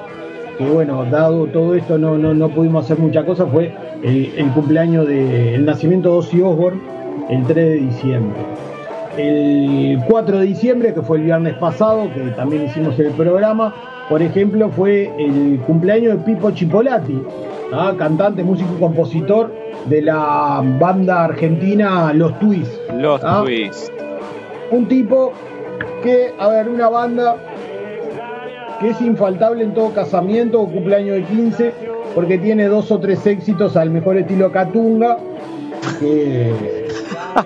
[0.57, 3.75] que bueno, dado todo esto no, no, no pudimos hacer mucha cosa, fue
[4.05, 6.81] el, el cumpleaños del de, nacimiento de Ozzy Osbourne,
[7.29, 8.41] el 3 de diciembre.
[9.17, 13.75] El 4 de diciembre, que fue el viernes pasado, que también hicimos el programa,
[14.09, 17.23] por ejemplo, fue el cumpleaños de Pipo Chipolati,
[17.73, 17.95] ¿ah?
[17.99, 19.53] cantante, músico y compositor
[19.87, 22.81] de la banda argentina Los Twists.
[22.97, 23.43] Los ¿ah?
[23.45, 23.93] Twists.
[24.71, 25.33] Un tipo
[26.03, 27.37] que, a ver, una banda
[28.81, 31.73] que es infaltable en todo casamiento o cumpleaños de 15,
[32.15, 35.19] porque tiene dos o tres éxitos al mejor estilo Catunga,
[36.01, 36.82] que,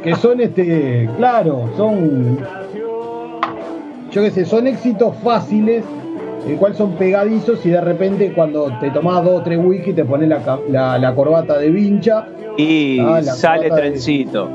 [0.02, 2.38] que son este, claro, son,
[4.10, 5.84] yo qué sé, son éxitos fáciles,
[6.46, 10.04] el cual son pegadizos y de repente cuando te tomás dos o tres whisky te
[10.04, 12.26] pones la, la- la corbata de vincha,
[12.58, 14.48] Y Ah, sale de- trencito.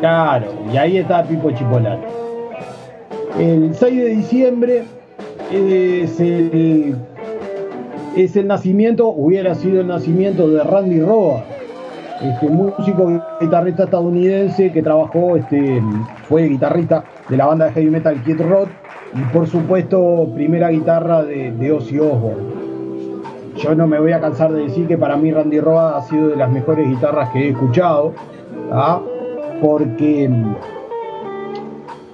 [0.00, 2.06] claro, y ahí está Pipo Chipolate.
[3.38, 4.84] El 6 de diciembre
[5.52, 6.94] es el,
[8.16, 11.44] es el nacimiento, hubiera sido el nacimiento de Randy Roa,
[12.22, 15.82] este músico guitarrista estadounidense que trabajó, este,
[16.28, 18.68] fue guitarrista de la banda de heavy metal Kid Rock
[19.14, 22.56] y por supuesto primera guitarra de, de Ozzy Osbourne.
[23.56, 26.28] Yo no me voy a cansar de decir que para mí Randy Roa ha sido
[26.28, 28.12] de las mejores guitarras que he escuchado,
[28.70, 29.00] ¿ah?
[29.62, 30.54] porque mm,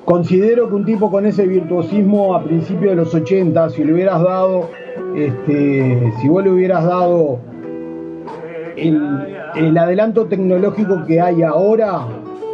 [0.05, 4.23] considero que un tipo con ese virtuosismo a principios de los 80, si le hubieras
[4.23, 4.71] dado,
[5.17, 7.41] este, si vos le hubieras dado
[8.77, 12.07] el, el adelanto tecnológico que hay ahora,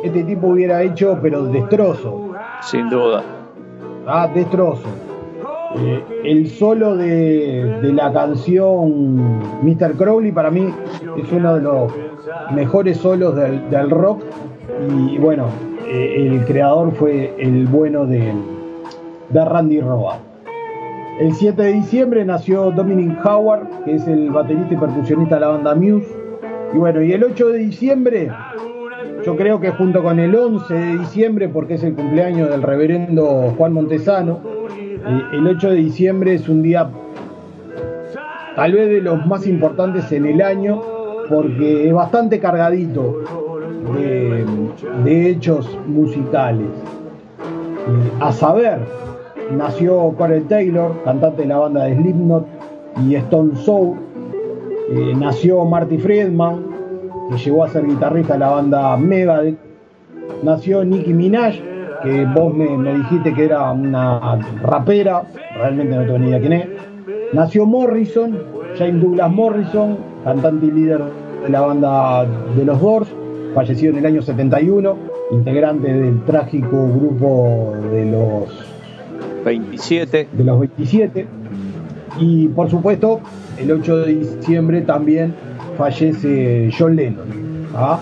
[0.03, 2.33] este tipo hubiera hecho, pero destrozo.
[2.63, 3.23] Sin duda.
[4.07, 4.89] Ah, destrozo.
[5.77, 9.17] Eh, el solo de, de la canción
[9.63, 9.93] Mr.
[9.97, 10.73] Crowley para mí
[11.17, 11.93] es uno de los
[12.53, 14.23] mejores solos del, del rock
[15.11, 15.47] y bueno,
[15.87, 18.33] eh, el creador fue el bueno de,
[19.29, 20.19] de Randy Roa.
[21.21, 25.49] El 7 de diciembre nació Dominic Howard, que es el baterista y percusionista de la
[25.49, 26.07] banda Muse.
[26.73, 28.31] Y bueno, y el 8 de diciembre
[29.25, 33.55] yo creo que junto con el 11 de diciembre, porque es el cumpleaños del reverendo
[33.57, 34.41] Juan Montesano,
[34.71, 36.89] eh, el 8 de diciembre es un día
[38.57, 40.81] tal vez de los más importantes en el año,
[41.29, 43.23] porque es bastante cargadito
[43.95, 46.67] de, hechos musicales.
[46.67, 48.79] Eh, a saber,
[49.57, 52.47] nació Corey Taylor, cantante de la banda de Slipknot
[53.07, 54.08] y Stone Sour.
[54.91, 56.65] Eh, nació Marty Friedman,
[57.31, 59.59] que llegó a ser guitarrista de la banda Megadeth.
[60.43, 61.57] Nació Nicki Minaj,
[62.03, 65.25] que vos me, me dijiste que era una rapera,
[65.57, 66.67] realmente no tengo ni idea quién es.
[67.33, 68.39] Nació Morrison,
[68.79, 71.03] James Douglas Morrison, cantante y líder
[71.43, 72.25] de la banda
[72.57, 73.09] de los Doors,
[73.55, 74.97] fallecido en el año 71,
[75.33, 78.69] integrante del trágico grupo de los
[79.45, 80.29] 27.
[80.33, 81.27] de los 27.
[82.19, 83.21] Y por supuesto,
[83.61, 85.35] el 8 de diciembre también
[85.77, 87.67] fallece John Lennon.
[87.75, 87.99] ¿ah?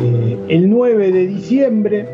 [0.00, 2.08] Eh, el 9 de diciembre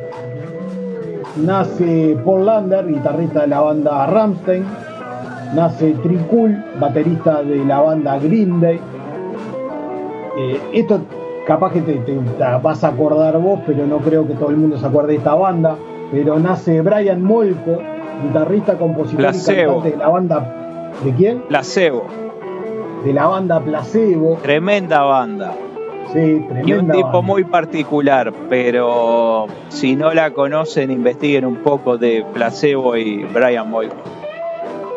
[1.45, 4.65] nace Paul Lander, guitarrista de la banda Ramstein.
[5.55, 8.79] Nace Tricul, baterista de la banda Green Day.
[10.39, 11.01] Eh, esto
[11.47, 14.57] capaz que te, te- te vas a acordar vos, pero no creo que todo el
[14.59, 15.77] mundo se acuerde de esta banda.
[16.13, 17.79] Pero nace Brian Molko,
[18.25, 19.59] guitarrista, compositor Placebo.
[19.61, 20.55] y cantante de la banda.
[21.05, 21.43] ¿De quién?
[21.43, 22.07] Placebo.
[23.05, 24.39] De la banda Placebo.
[24.43, 25.55] Tremenda banda.
[26.13, 27.21] Sí, tremenda Y un tipo banda.
[27.21, 33.89] muy particular, pero si no la conocen, investiguen un poco de Placebo y Brian Boy.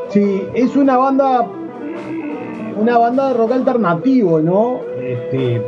[0.10, 1.46] Sí, es una banda,
[2.78, 4.80] una banda de rock alternativo, ¿no?
[5.02, 5.62] Este,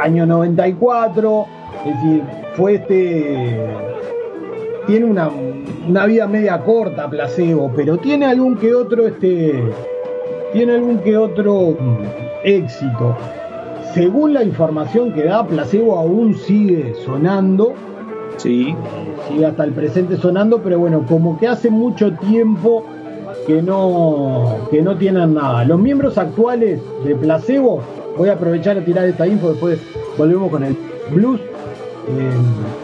[0.00, 1.46] año 94,
[1.86, 2.22] es decir,
[2.54, 3.66] fue este,
[4.88, 5.30] tiene una,
[5.88, 9.62] una vida media corta, placebo, pero tiene algún que otro, este,
[10.52, 12.02] tiene algún que otro mm,
[12.42, 13.16] éxito.
[13.94, 17.74] Según la información que da, placebo aún sigue sonando,
[18.38, 18.72] Sí,
[19.28, 22.84] sigue hasta el presente sonando, pero bueno, como que hace mucho tiempo
[23.48, 25.64] que no, que no tienen nada.
[25.64, 27.82] Los miembros actuales de Placebo,
[28.16, 29.80] voy a aprovechar a tirar esta info, después
[30.16, 30.76] volvemos con el
[31.10, 31.40] blues.
[32.10, 32.30] Eh,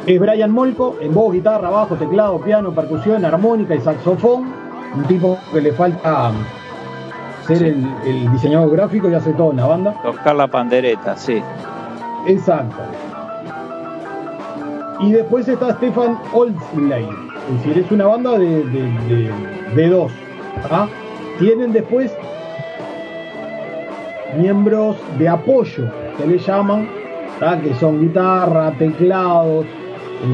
[0.07, 4.53] es Brian Molko, en voz, guitarra, bajo, teclado, piano, percusión, armónica y saxofón.
[4.95, 6.31] Un tipo que le falta
[7.47, 9.95] ser el, el diseñador gráfico y hace todo en la banda.
[10.03, 11.43] tocar la pandereta, sí.
[12.27, 12.77] Exacto.
[15.01, 17.05] Y después está Stefan Oldsley.
[17.51, 19.33] Es decir, es una banda de, de, de-
[19.75, 20.12] de dos.
[20.70, 20.87] ¿ah?
[21.39, 22.14] Tienen después
[24.39, 26.89] miembros de apoyo, que le llaman,
[27.62, 29.66] que son guitarra, teclados,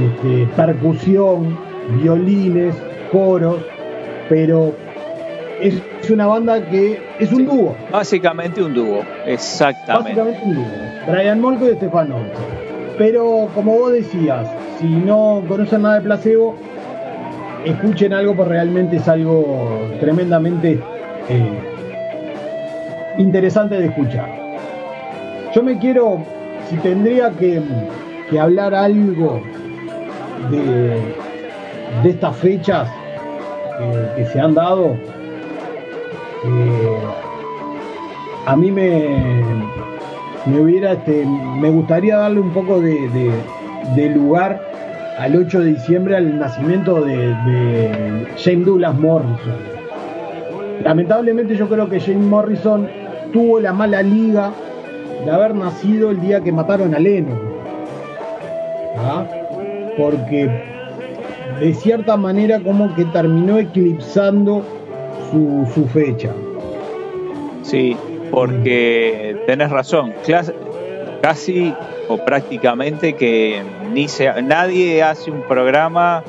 [0.00, 1.58] este, percusión,
[2.02, 2.74] violines,
[3.10, 3.56] coros,
[4.28, 4.72] pero
[5.60, 7.44] es, es una banda que es un Sí.
[7.46, 7.74] dúo.
[7.90, 10.20] Básicamente un dúo, exactamente.
[10.20, 10.64] Básicamente un dúo.
[11.10, 12.60] Brian Molko y Stefan Olsen.
[12.98, 14.46] Pero como vos decías,
[14.78, 16.54] si no conocen nada de placebo,
[17.64, 20.78] escuchen algo porque realmente es algo tremendamente
[21.28, 21.58] eh,
[23.18, 24.28] interesante de escuchar.
[25.54, 26.18] Yo me quiero,
[26.70, 27.60] si tendría que,
[28.30, 29.42] que hablar algo
[30.50, 31.00] de,
[32.04, 32.88] de estas fechas,
[34.16, 34.94] que, se han dado,
[36.44, 36.98] eh,
[38.46, 39.16] a mí me,
[40.46, 43.08] me hubiera, este, me gustaría darle un poco de,
[43.96, 44.62] de, lugar
[45.18, 49.56] al 8 de diciembre al nacimiento de, de James Douglas Morrison.
[50.84, 52.88] Lamentablemente yo creo que James Morrison
[53.32, 54.52] tuvo la mala liga
[55.24, 57.38] de haber nacido el día que mataron a Lennon.
[58.96, 59.26] ¿Ah?
[59.96, 60.48] Porque
[61.60, 64.64] de cierta manera como que terminó eclipsando
[65.30, 66.30] su, fecha.
[67.62, 67.96] Sí,
[68.30, 70.12] porque tenés razón,
[71.22, 71.74] casi
[72.08, 73.62] o prácticamente que
[73.92, 76.24] ni se, nadie hace un programa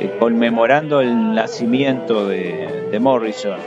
[0.00, 3.58] eh, conmemorando el nacimiento de, Morrison.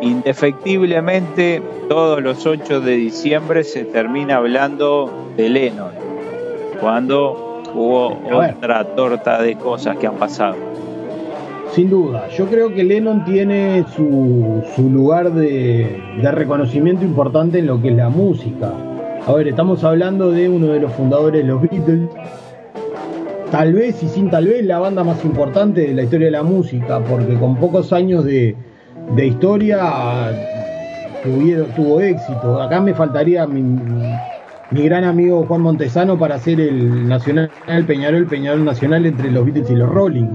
[0.00, 5.92] Indefectiblemente todos los 8 de diciembre se termina hablando de Lennon,
[6.80, 10.56] cuando hubo otra torta de cosas que han pasado.
[11.72, 17.88] Sin duda, yo creo que Lennon tiene su, lugar de, reconocimiento importante en lo que
[17.88, 18.72] es la música.
[19.26, 22.08] A ver, estamos hablando de uno de los fundadores de los Beatles,
[23.50, 26.42] tal vez y sin tal vez la banda más importante de la historia de la
[26.42, 28.56] música, porque con pocos años de,
[29.24, 30.32] historia
[31.76, 32.60] tuvo éxito.
[32.60, 37.50] Acá me faltaría mi, mi, gran amigo Juan Montesano para hacer el Nacional
[37.86, 40.28] Peñarol, Peñarol Nacional entre los Beatles y los Rolling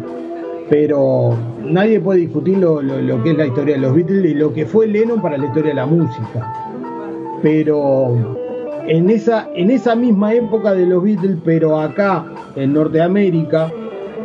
[0.69, 2.79] pero nadie puede discutir lo,
[3.23, 5.69] que es la historia de los Beatles y lo que fue Lennon para la historia
[5.69, 6.51] de la música.
[7.41, 8.37] Pero
[8.87, 12.25] en esa, en esa misma época de los Beatles, pero acá
[12.55, 13.71] en Norteamérica,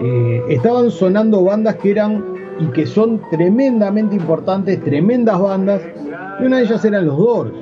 [0.01, 2.25] eh, estaban sonando bandas que eran
[2.59, 5.83] y que son tremendamente importantes, tremendas bandas,
[6.41, 7.53] y una de ellas eran los Doors,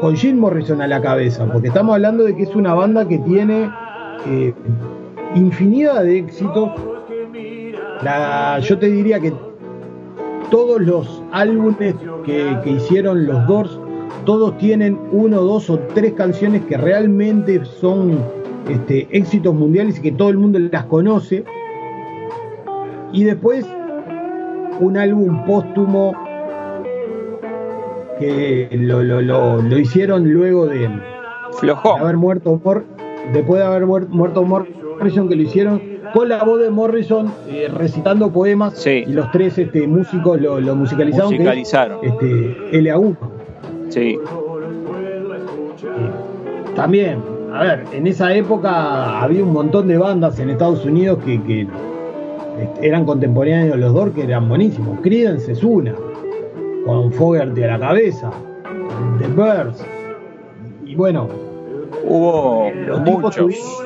[0.00, 3.18] con Jim Morrison a la cabeza, porque estamos hablando de que es una banda que
[3.18, 3.70] tiene
[4.26, 4.52] eh,
[5.34, 6.70] infinidad de éxitos
[8.62, 9.32] yo te diría que
[10.50, 13.78] todos los álbumes que, hicieron los Doors,
[14.24, 18.18] todos tienen uno, dos o tres canciones que realmente son
[18.68, 21.44] este, éxitos mundiales y que todo el mundo las conoce.
[23.16, 23.64] Y después
[24.78, 26.12] un álbum póstumo
[28.18, 30.86] que lo, hicieron luego de,
[31.98, 32.60] haber muerto
[33.32, 35.80] después de haber muerto Morrison, que lo hicieron
[36.12, 41.32] con la voz de Morrison eh, recitando poemas y los tres este, músicos lo, musicalizaron.
[41.32, 41.98] Musicalizaron.
[42.02, 43.16] este, LA1.
[43.88, 44.18] Sí.
[46.74, 51.36] también, a ver, en esa época había un montón de bandas en Estados Unidos que,
[51.36, 51.66] este,
[52.82, 55.00] eran contemporáneos de los Doors que eran buenísimos.
[55.00, 55.94] Creedence es una,
[56.84, 58.30] con Fogerty a la cabeza,
[59.18, 59.84] The Birds.
[60.84, 61.28] Y bueno,
[62.04, 62.70] hubo
[63.04, 63.84] muchos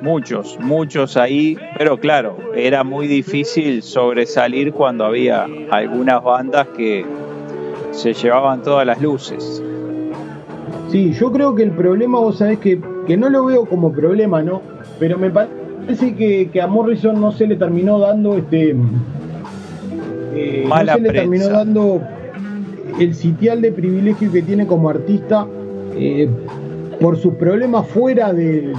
[0.00, 7.04] muchos, muchos ahí, pero claro, era muy difícil sobresalir cuando había algunas bandas que
[7.90, 9.62] se llevaban todas las luces.
[10.90, 14.42] Sí, yo creo que el problema, vos sabés que, que no lo veo como problema,
[14.42, 14.62] ¿no?
[15.00, 15.65] Pero me parece
[16.16, 18.74] que, que a Morrison no se le terminó dando este.
[20.34, 22.02] Eh, no se le terminó dando
[23.00, 25.46] el sitial de privilegio que tiene como artista
[25.94, 26.28] eh,
[27.00, 28.72] por sus problemas fuera del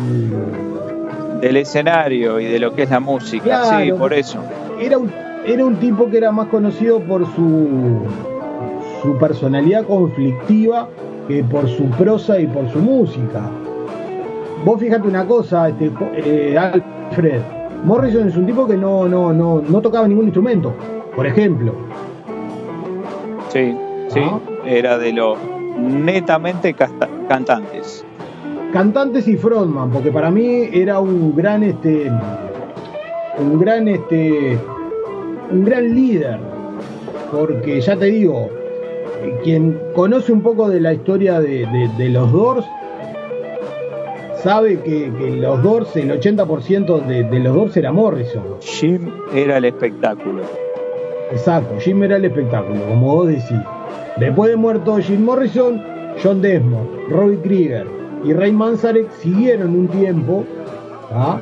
[1.41, 4.39] del escenario y de lo que es la música, sí, por eso.
[4.79, 5.11] Era un,
[5.45, 8.01] era un tipo que era más conocido por su,
[9.01, 10.89] su personalidad conflictiva
[11.27, 13.49] que por su prosa y por su música.
[14.65, 16.57] Vos fíjate una cosa, este, eh,
[17.17, 17.41] Alfred,
[17.83, 20.71] Morrison es un tipo que no, no, no, no tocaba ningún instrumento,
[21.15, 21.73] por ejemplo.
[23.49, 23.75] Sí,
[24.09, 24.39] sí, ¿Ah?
[24.63, 25.35] era de los
[25.79, 28.05] netamente cantantes
[28.71, 32.11] cantantes y frontman, porque para mí era un gran este
[33.39, 34.59] un gran este
[35.49, 36.37] un gran líder,
[37.31, 38.49] porque ya te digo,
[39.43, 42.65] quien conoce un poco de la historia de, los Doors
[44.43, 45.09] sabe que,
[45.39, 48.43] los Doors, el 80% de, de, los Doors era Morrison.
[48.61, 50.43] Jim era el espectáculo.
[51.31, 53.61] Exacto, Jim era el espectáculo, como vos decís.
[54.17, 55.81] Después de muerto Jim Morrison,
[56.23, 57.87] John Desmond, Robbie Krieger,
[58.23, 60.43] y Ray Manzarek siguieron un tiempo,
[61.11, 61.39] ¿ah?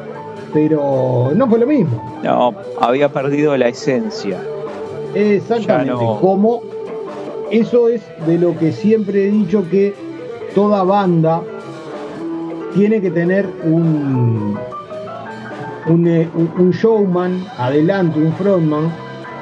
[0.54, 2.20] pero no fue lo mismo.
[2.24, 4.40] No, había perdido la esencia.
[5.14, 6.62] Exactamente, como
[7.52, 9.94] eso es de lo que siempre he dicho que
[10.54, 11.42] toda banda
[12.76, 14.60] tiene que tener un,
[15.88, 16.30] un, eh,
[16.72, 18.92] showman adelante, un frontman,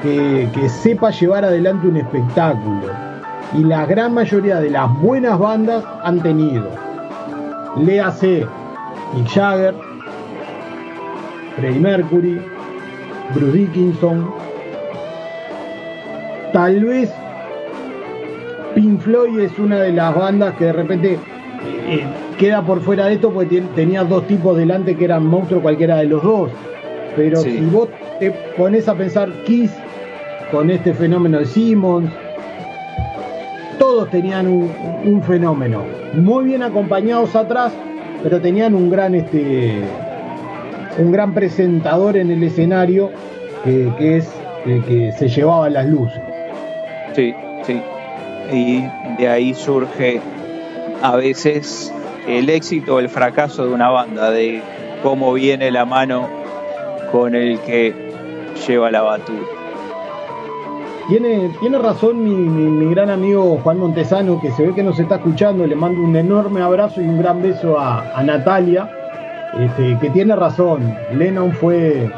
[0.01, 2.91] que, que sepa llevar adelante un espectáculo.
[3.57, 6.83] Y la gran mayoría de las buenas bandas han tenido
[7.77, 8.45] léase
[9.15, 9.73] Mick Jagger,
[11.55, 12.41] Freddie Mercury,
[13.33, 14.31] Bruce Dickinson.
[16.51, 17.11] Tal vez
[18.75, 21.19] Pink Floyd es una de las bandas que de repente
[21.87, 22.07] eh,
[22.37, 26.05] queda por fuera de esto porque tenía dos tipos delante que eran monstruos cualquiera de
[26.05, 26.51] los dos.
[27.15, 29.71] Pero si vos te pones a pensar Kiss
[30.51, 32.11] con este fenómeno de Simmons,
[33.77, 35.83] todos tenían un, fenómeno.
[36.13, 37.71] Muy bien acompañados atrás,
[38.23, 39.81] pero tenían un gran este
[40.97, 43.09] un gran presentador en el escenario
[43.63, 44.31] que es
[44.65, 46.21] el que se llevaba las luces.
[47.13, 47.81] Sí, sí.
[48.51, 48.83] Y
[49.17, 50.21] de ahí surge
[51.01, 51.93] a veces
[52.27, 54.61] el éxito o el fracaso de una banda, de
[55.01, 56.27] cómo viene la mano
[57.11, 57.93] con el que
[58.67, 59.63] lleva la batuta.
[61.09, 62.23] Tiene, tiene razón
[62.79, 65.67] mi, gran amigo Juan Montesano, que se ve que nos está escuchando.
[65.67, 68.89] Le mando un enorme abrazo y un gran beso a, Natalia,
[69.59, 70.95] este, que tiene razón.
[71.13, 72.09] Lennon fue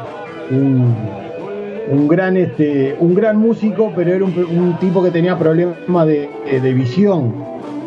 [0.50, 7.34] un, gran, este, un gran músico, pero era un, tipo que tenía problemas de, visión.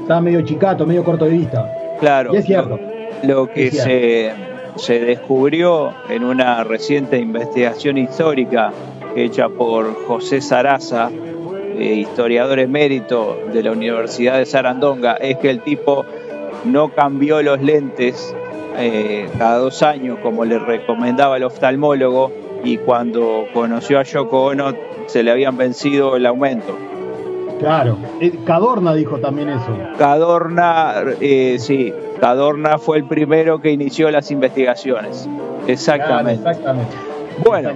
[0.01, 1.78] Estaba medio chicato, medio corto de vista.
[1.99, 2.33] Claro.
[2.33, 2.79] es cierto.
[3.23, 4.31] Lo, que Se,
[4.77, 8.71] se descubrió en una reciente investigación histórica
[9.15, 15.61] hecha por José Saraza, eh, historiador emérito de la Universidad de Sarandonga, es que el
[15.61, 16.05] tipo
[16.65, 18.35] no cambió los lentes
[18.77, 22.31] eh, cada dos años como le recomendaba el oftalmólogo,
[22.63, 24.73] y cuando conoció a Yoko Ono
[25.07, 26.77] se le habían vencido el aumento.
[27.59, 29.77] Claro, eh, Cadorna dijo también eso.
[29.97, 35.27] Cadorna, eh, sí, Cadorna fue el primero que inició las investigaciones.
[35.67, 36.49] Exactamente.
[36.49, 36.91] exactamente.
[37.43, 37.71] Bueno,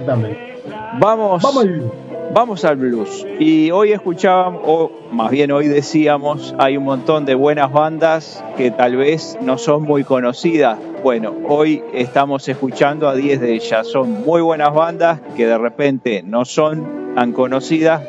[0.98, 1.92] vamos, vamos al,
[2.32, 3.26] vamos al blues.
[3.38, 8.70] Y hoy escuchábamos, o más bien hoy decíamos, hay un montón de buenas bandas que
[8.70, 13.86] tal vez no son muy conocidas bueno, hoy estamos escuchando a 10 de ellas.
[13.86, 18.00] Son muy buenas bandas que de repente no son tan conocidas,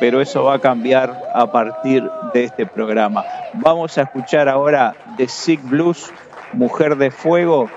[0.00, 3.24] pero eso va a cambiar a partir de este programa.
[3.54, 6.12] Vamos a escuchar ahora The Sick Blues,
[6.52, 7.68] Mujer de Fuego,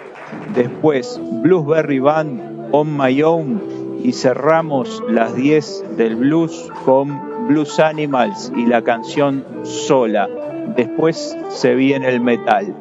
[0.53, 8.51] después Bluesberry Band, On My Own y cerramos las 10 del blues con Blues Animals
[8.55, 10.28] y la canción Sola.
[10.76, 12.76] Después se viene el metal.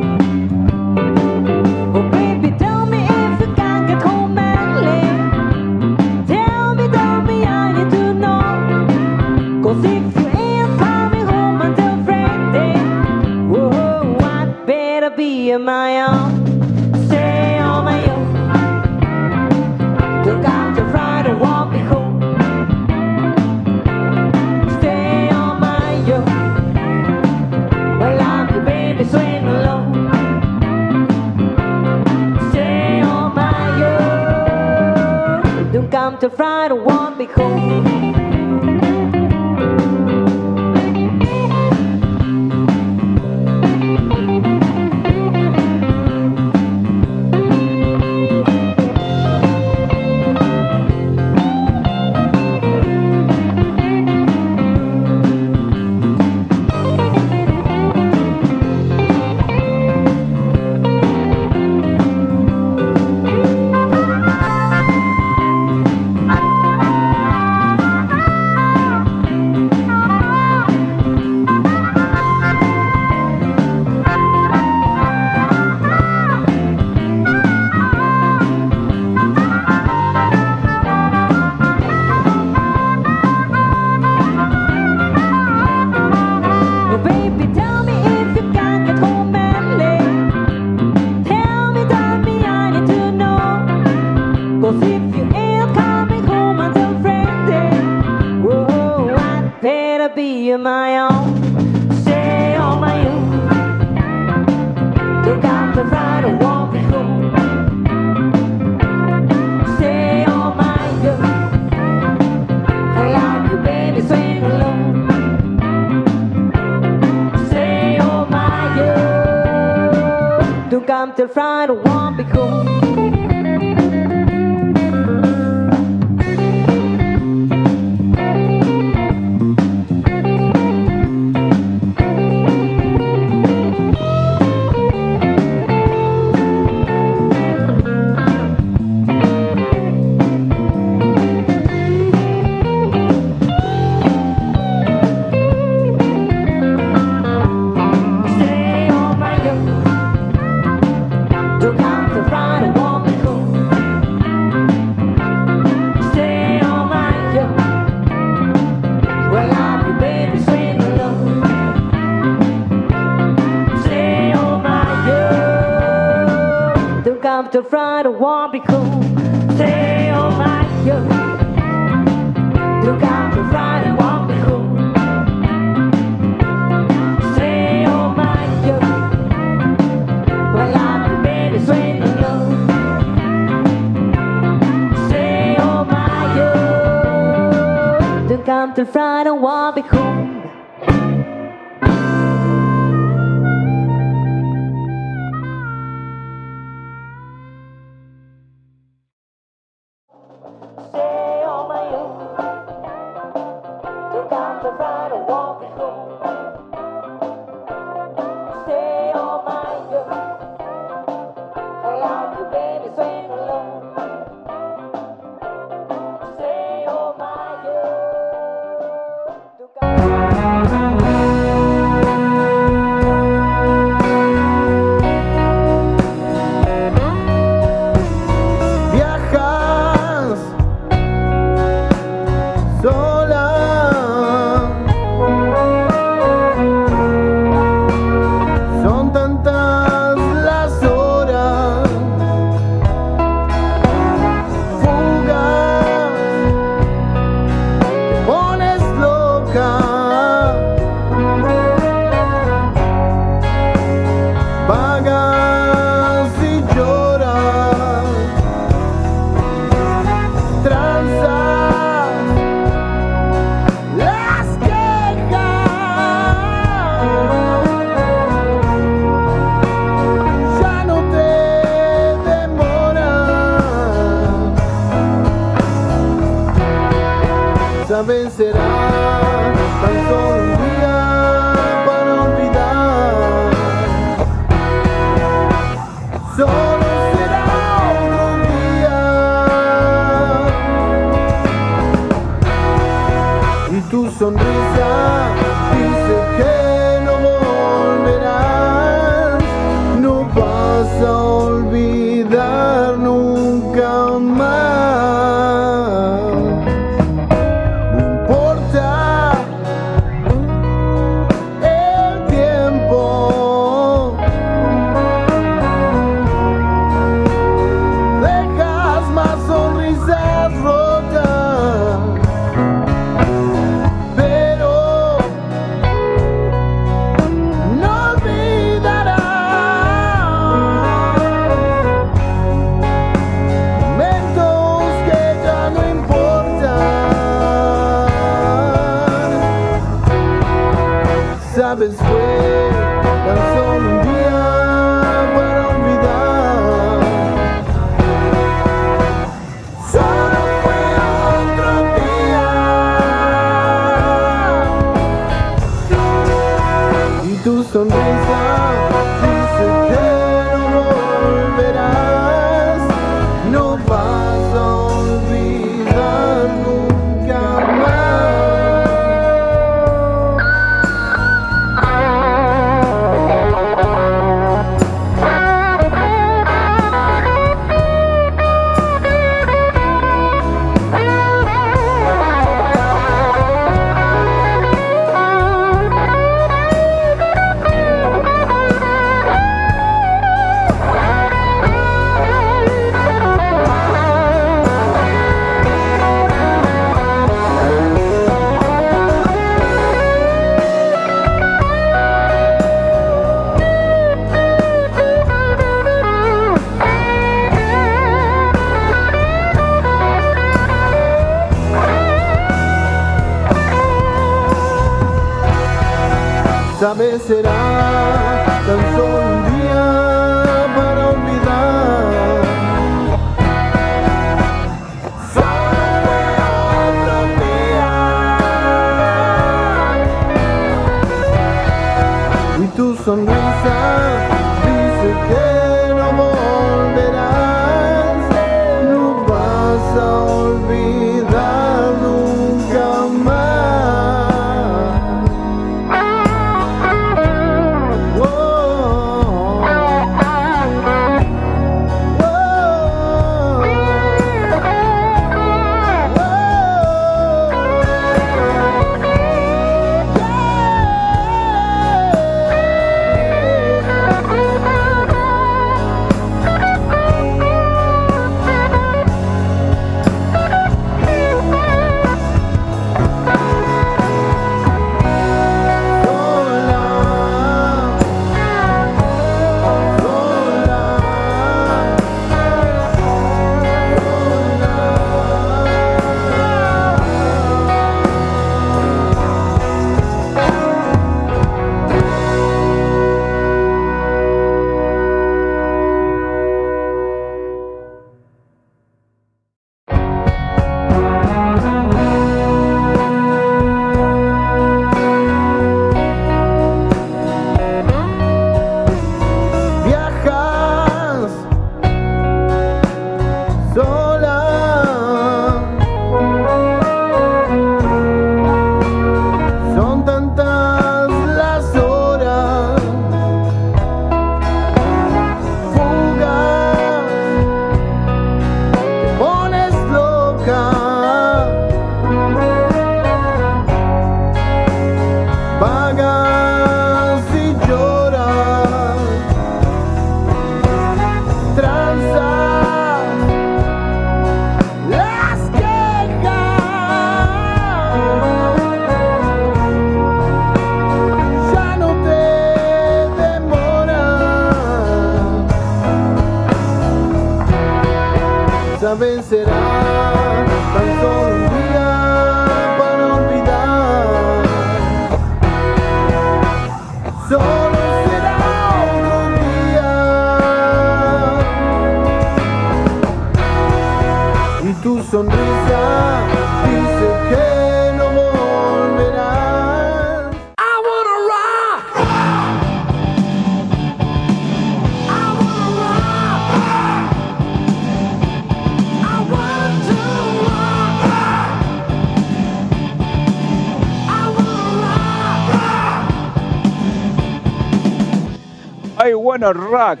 [599.52, 600.00] Rock,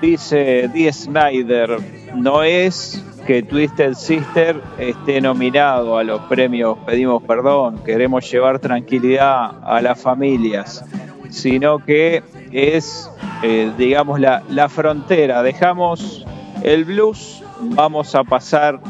[0.00, 1.78] dice Dee Snyder.
[2.14, 9.52] No es que Twisted Sister esté nominado a los premios Pedimos Perdón, queremos llevar tranquilidad
[9.62, 10.84] a las familias,
[11.28, 13.10] sino que es,
[13.42, 15.42] eh, digamos, la, la frontera.
[15.42, 16.26] Dejamos
[16.62, 18.80] el blues, vamos a pasar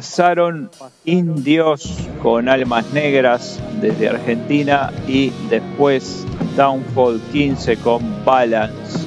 [0.00, 0.70] Pasaron
[1.04, 6.24] indios con almas negras desde Argentina y después
[6.56, 9.06] Downfall 15 con Balance,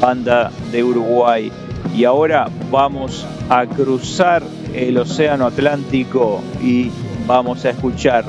[0.00, 1.50] banda de Uruguay.
[1.92, 6.92] Y ahora vamos a cruzar el Océano Atlántico y
[7.26, 8.24] vamos a escuchar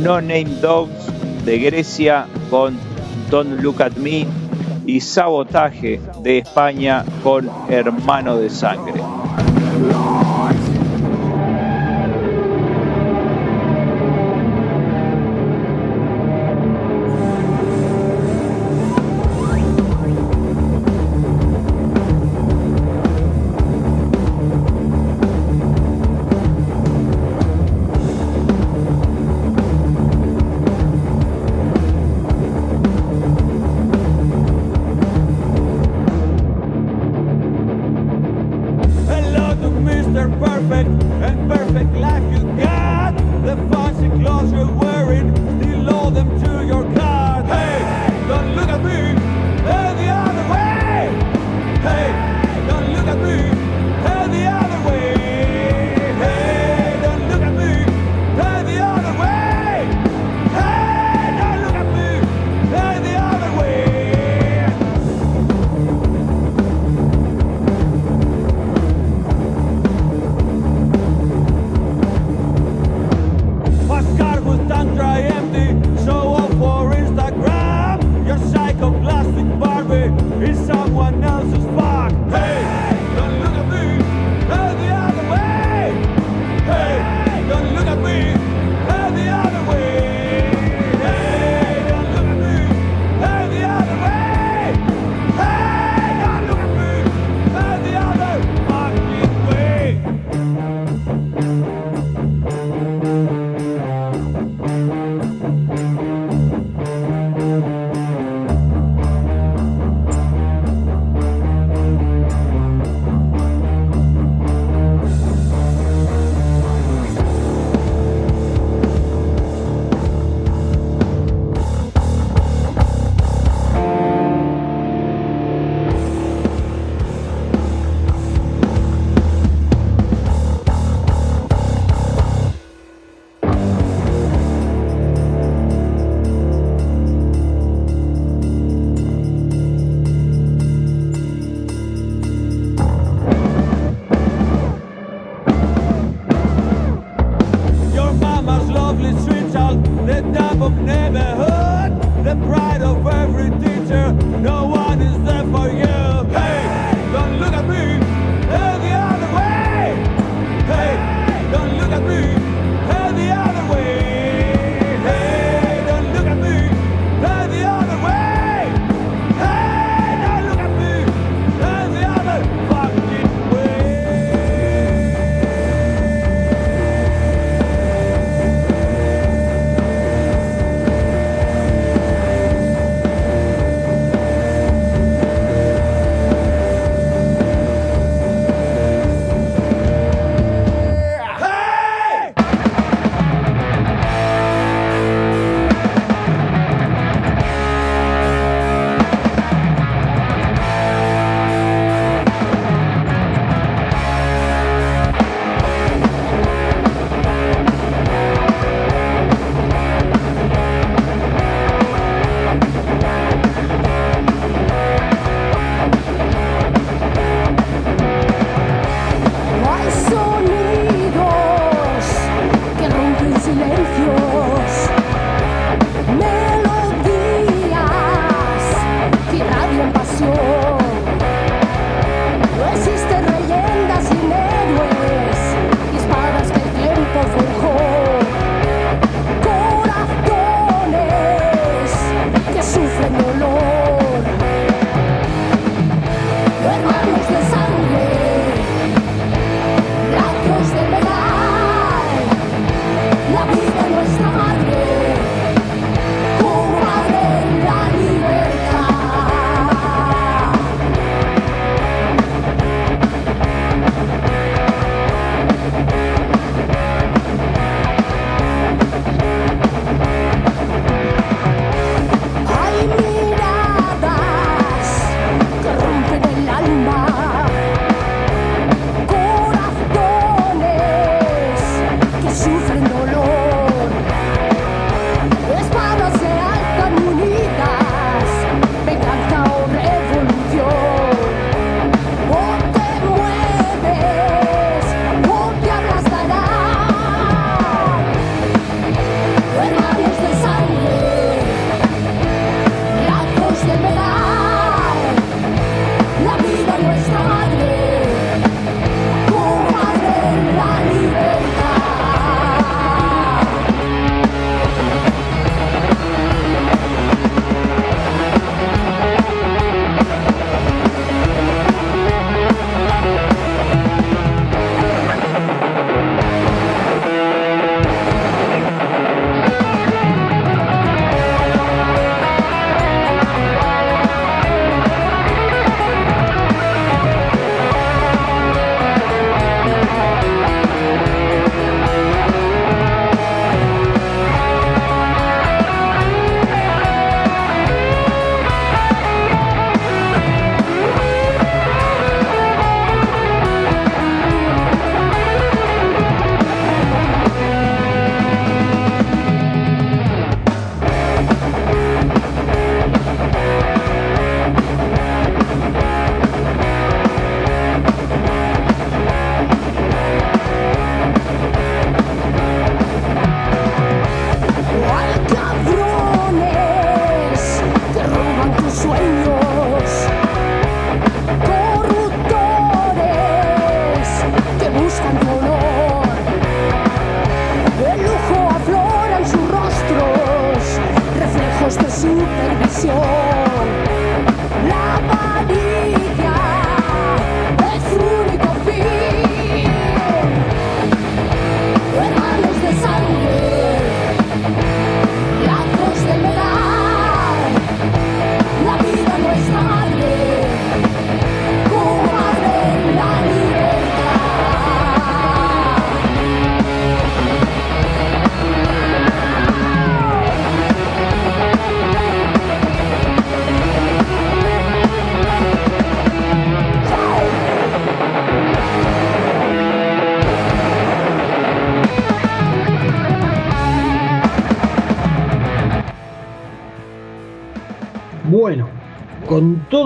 [0.00, 2.78] No Name Dogs de Grecia con
[3.30, 4.26] Don't Look at Me
[4.86, 9.02] y Sabotaje de España con Hermano de Sangre.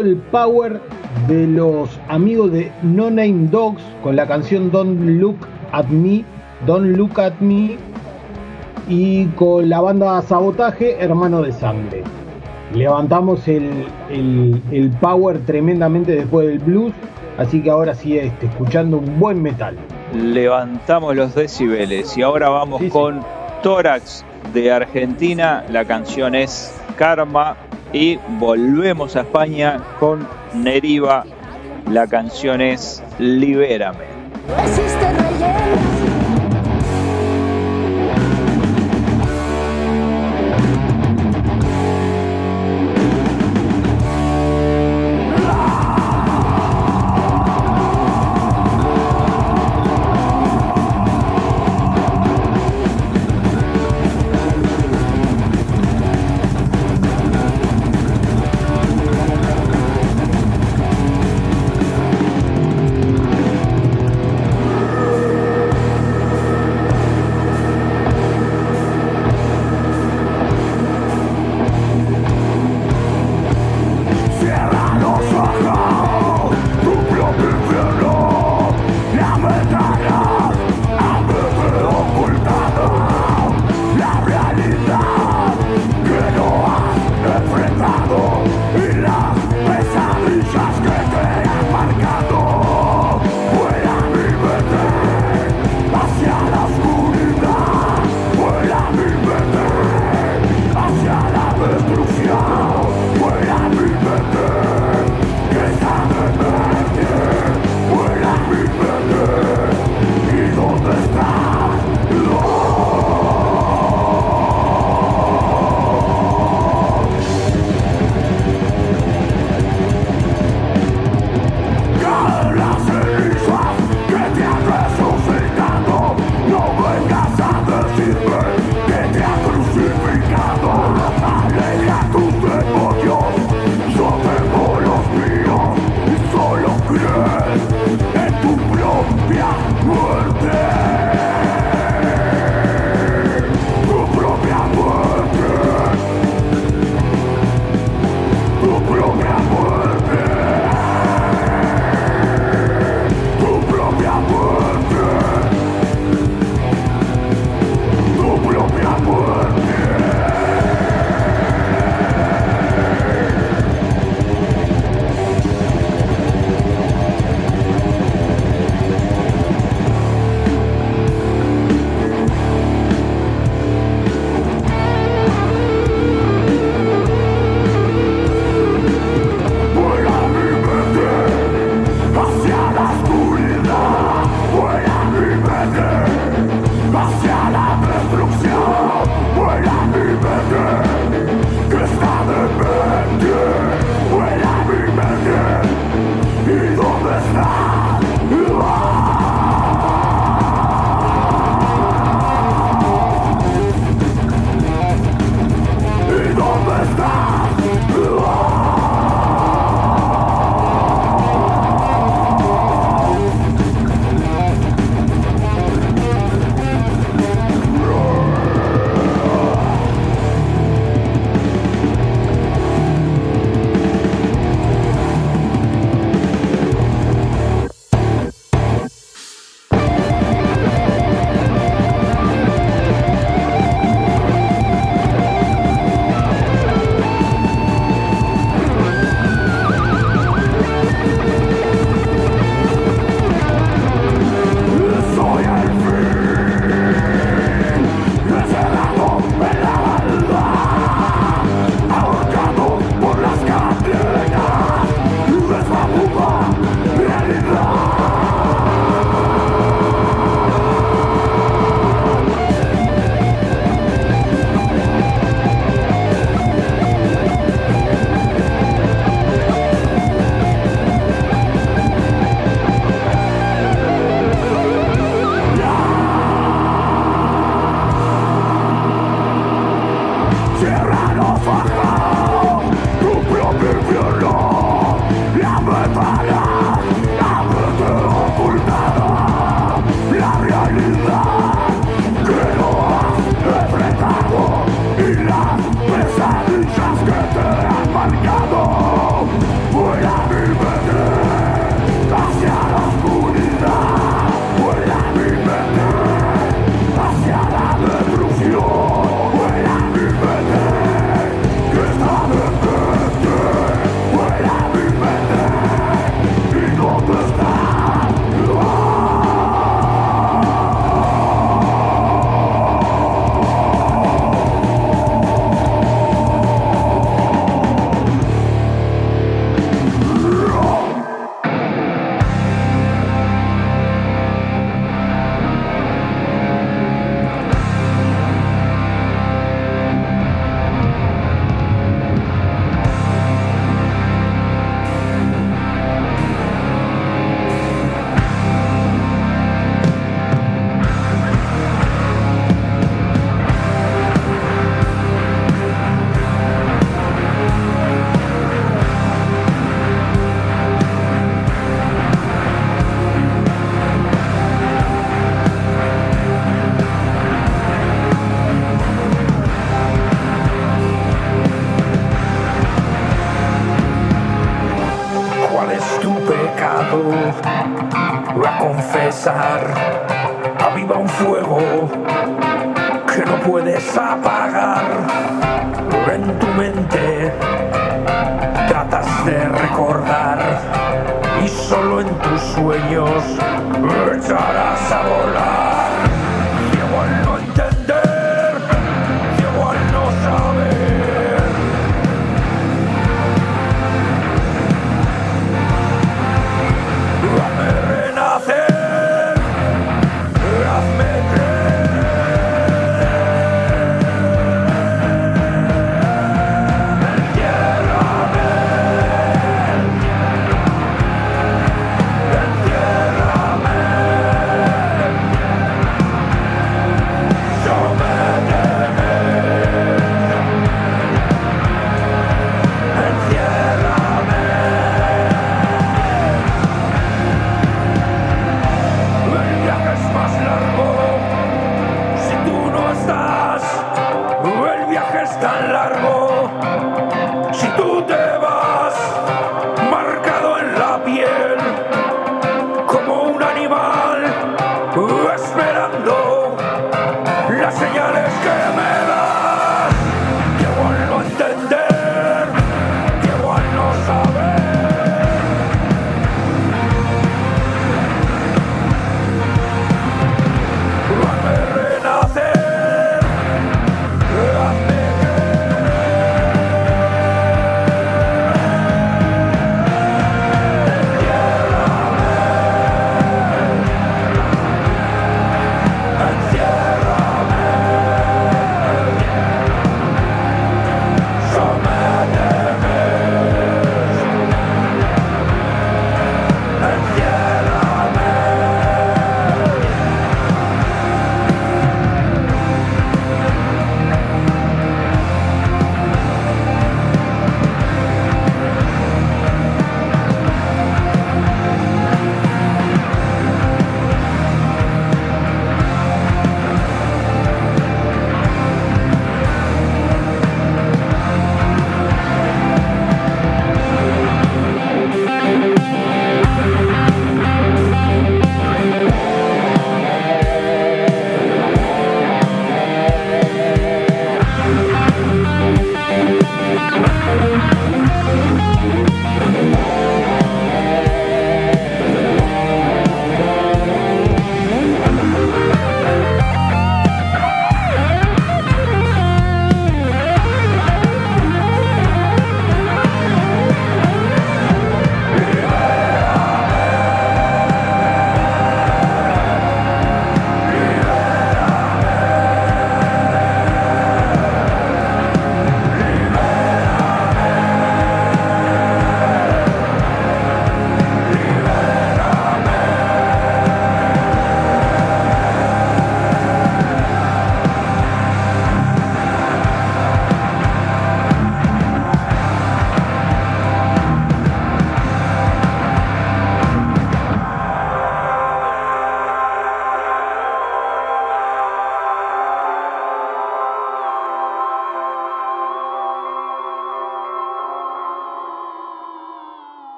[0.00, 0.80] Todo el power
[1.28, 5.36] de los amigos de No Name Dogs con la canción Don't Look
[5.72, 6.24] at Me,
[6.66, 7.76] Don't Look at Me
[8.88, 12.02] y con la banda Sabotaje, Hermano de Sangre.
[12.74, 13.68] Levantamos el,
[14.10, 16.92] el- el power tremendamente después del blues,
[17.38, 19.76] así que ahora sí este, escuchando un buen metal.
[20.14, 22.90] Levantamos los decibeles y ahora vamos Sí, sí.
[22.90, 23.20] con
[23.62, 24.24] Tórax
[24.54, 25.64] de Argentina.
[25.70, 27.56] La canción es Karma
[27.92, 31.24] y volvemos a España con Neriva.
[31.90, 34.06] La canción es Libérame.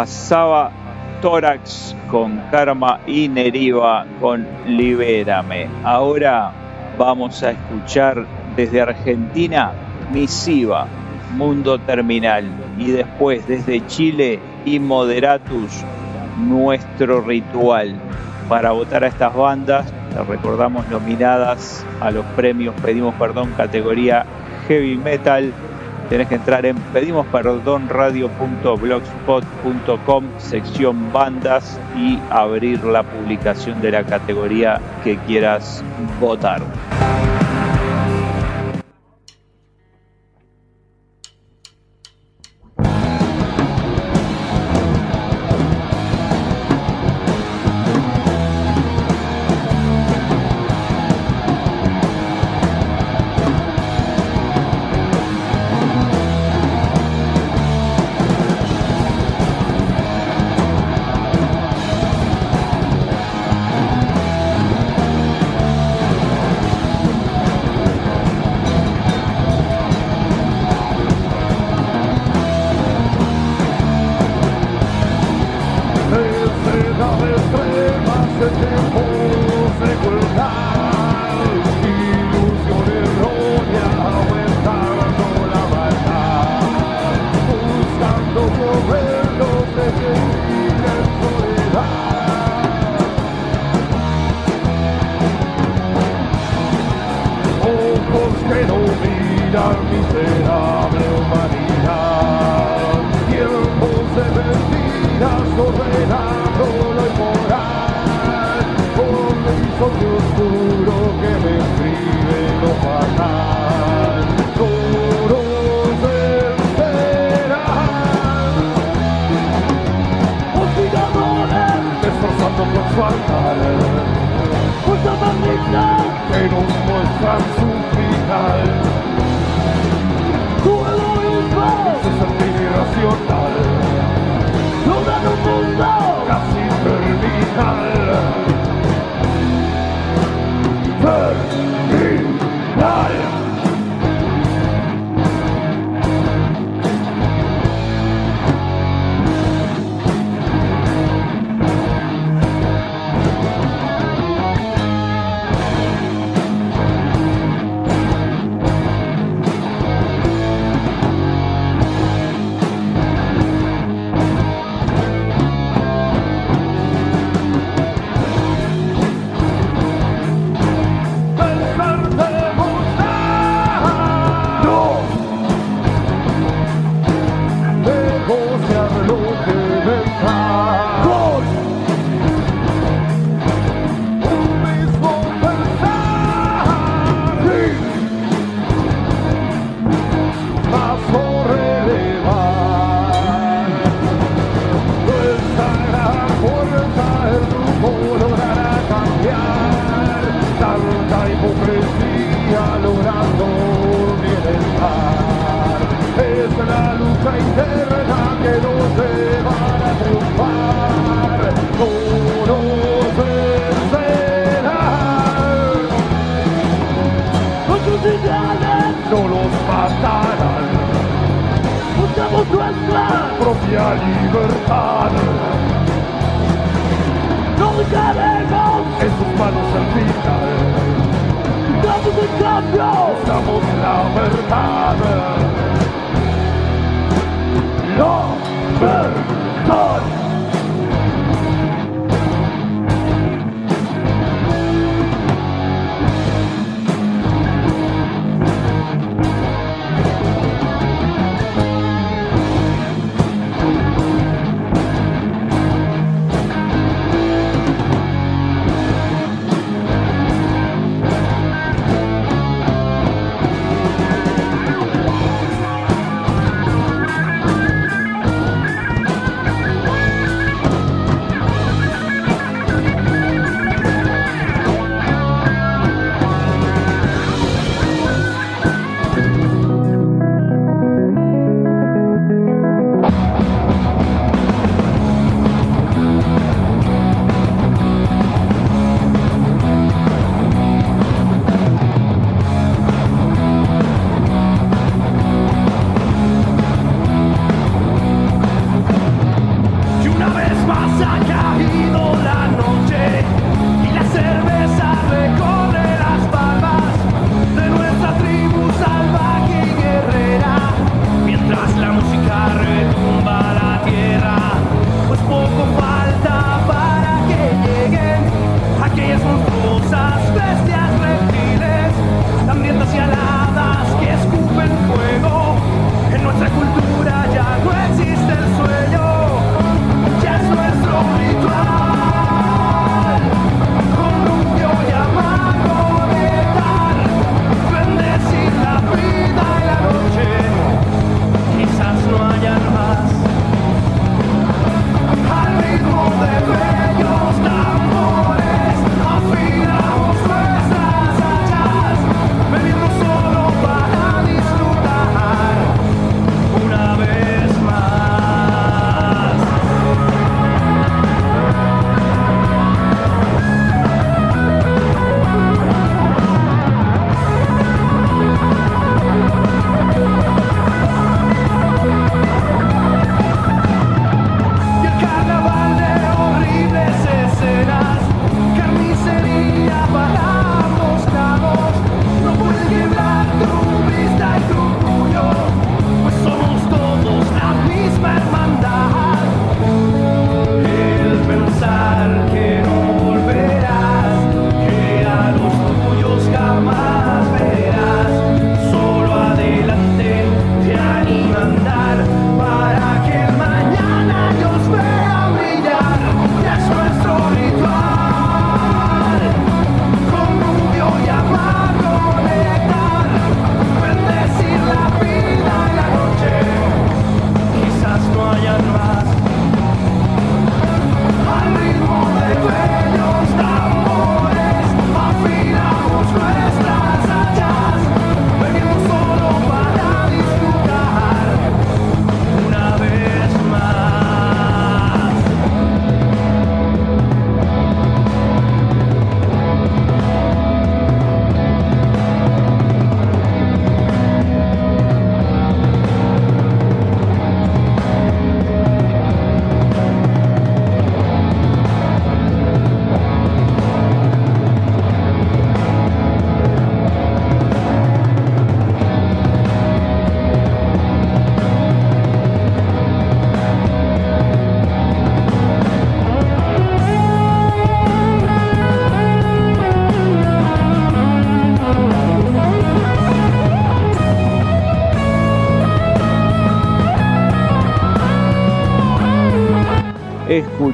[0.00, 0.70] Pasaba
[1.20, 5.68] Tórax con Karma y Neriva con Libérame.
[5.84, 6.52] Ahora
[6.96, 8.24] vamos a escuchar
[8.56, 9.72] desde Argentina
[10.10, 10.86] Misiva,
[11.36, 12.46] Mundo Terminal.
[12.78, 15.84] Y después desde Chile y Moderatus,
[16.38, 17.94] nuestro ritual.
[18.48, 24.24] Para votar a estas bandas, les recordamos nominadas a los premios Pedimos Perdón categoría
[24.66, 25.52] Heavy Metal.
[26.08, 26.76] Tenés que entrar en
[30.38, 35.82] sección bandas y abrir la publicación de la categoría que quieras
[36.20, 36.60] votar.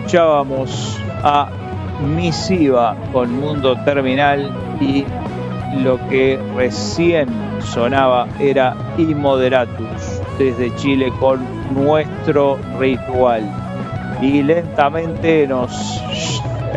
[0.07, 1.49] Escuchábamos a
[2.15, 5.05] Misiva con Mundo Terminal y
[5.83, 7.29] lo que recién
[7.59, 11.41] sonaba era Immoderatus desde Chile con
[11.75, 13.51] nuestro ritual.
[14.23, 16.01] Y lentamente nos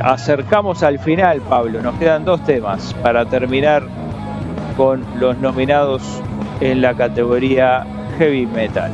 [0.02, 1.84] acercamos al final, Pablo.
[1.84, 3.84] Nos quedan dos temas para terminar
[4.76, 6.02] con los nominados
[6.62, 7.86] en la categoría
[8.18, 8.90] Heavy Metal.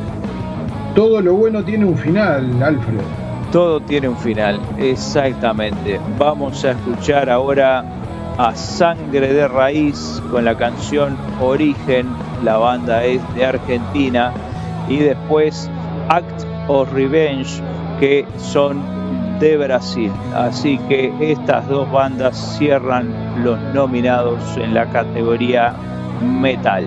[0.94, 3.15] Todo lo bueno tiene un final, Alfred.
[3.56, 5.98] Todo tiene un final, exactamente.
[6.18, 7.82] Vamos a escuchar ahora
[8.36, 12.06] a Sangre de Raíz con la canción Origen,
[12.44, 14.30] la banda es de Argentina,
[14.90, 15.70] y después
[16.10, 17.62] Act of Revenge,
[17.98, 18.82] que son
[19.40, 20.12] de Brasil.
[20.34, 25.72] Así que estas dos bandas cierran los nominados en la categoría
[26.20, 26.84] metal.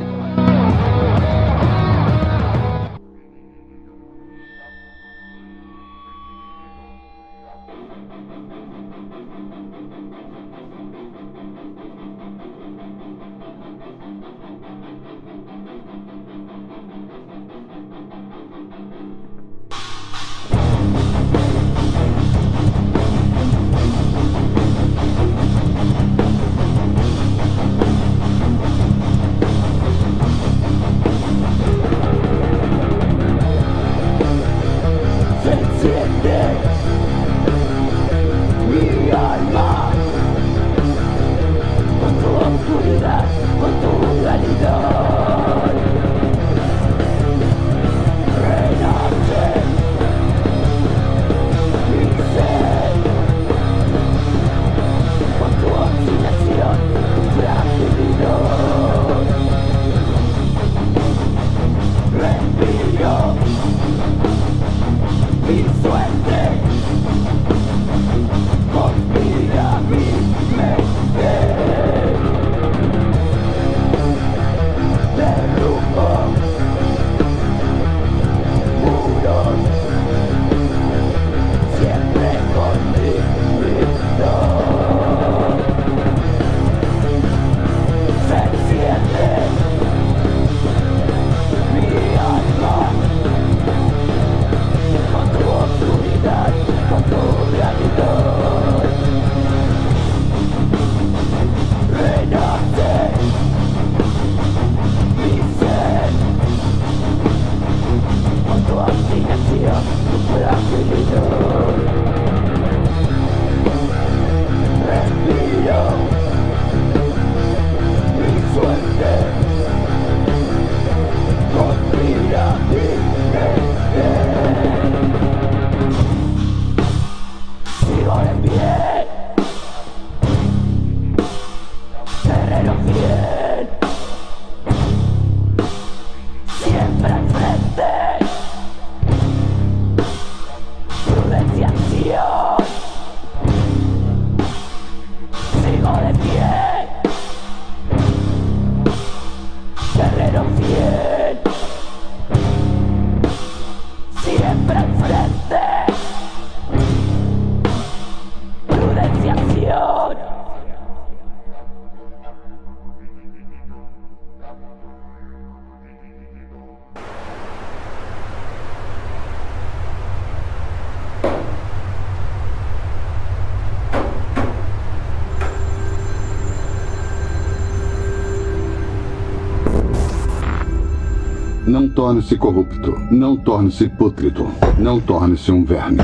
[182.00, 182.98] Torne-se corrupto.
[183.12, 184.48] Não torne-se pútrido.
[184.78, 185.98] Não torne-se um verme.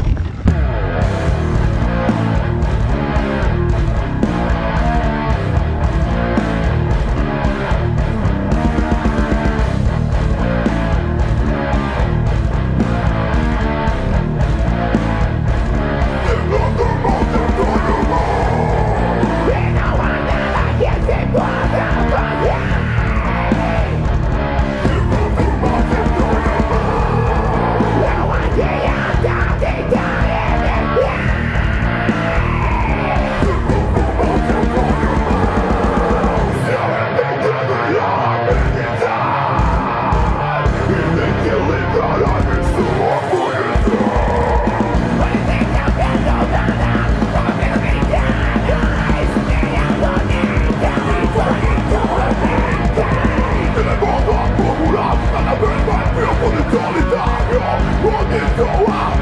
[58.73, 59.14] Uau!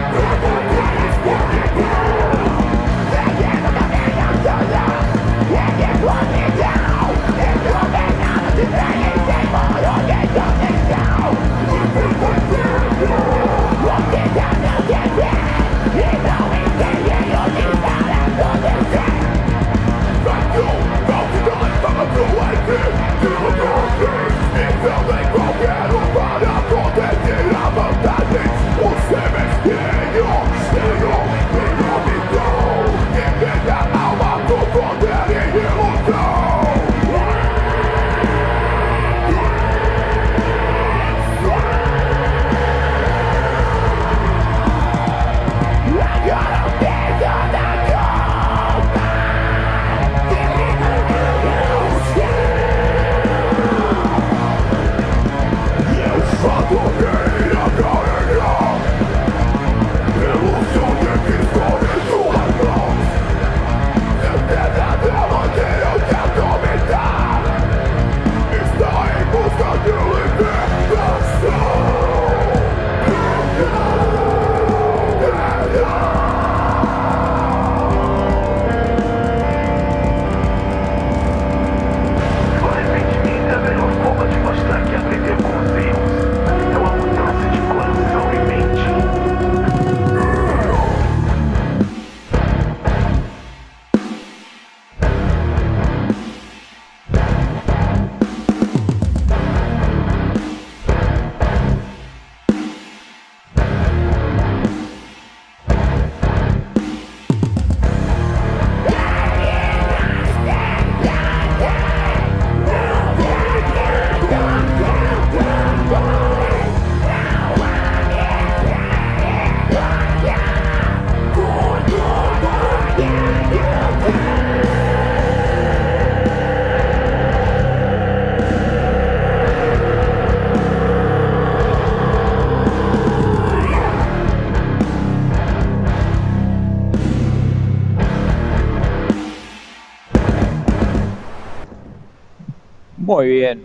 [143.24, 143.62] Muy bien.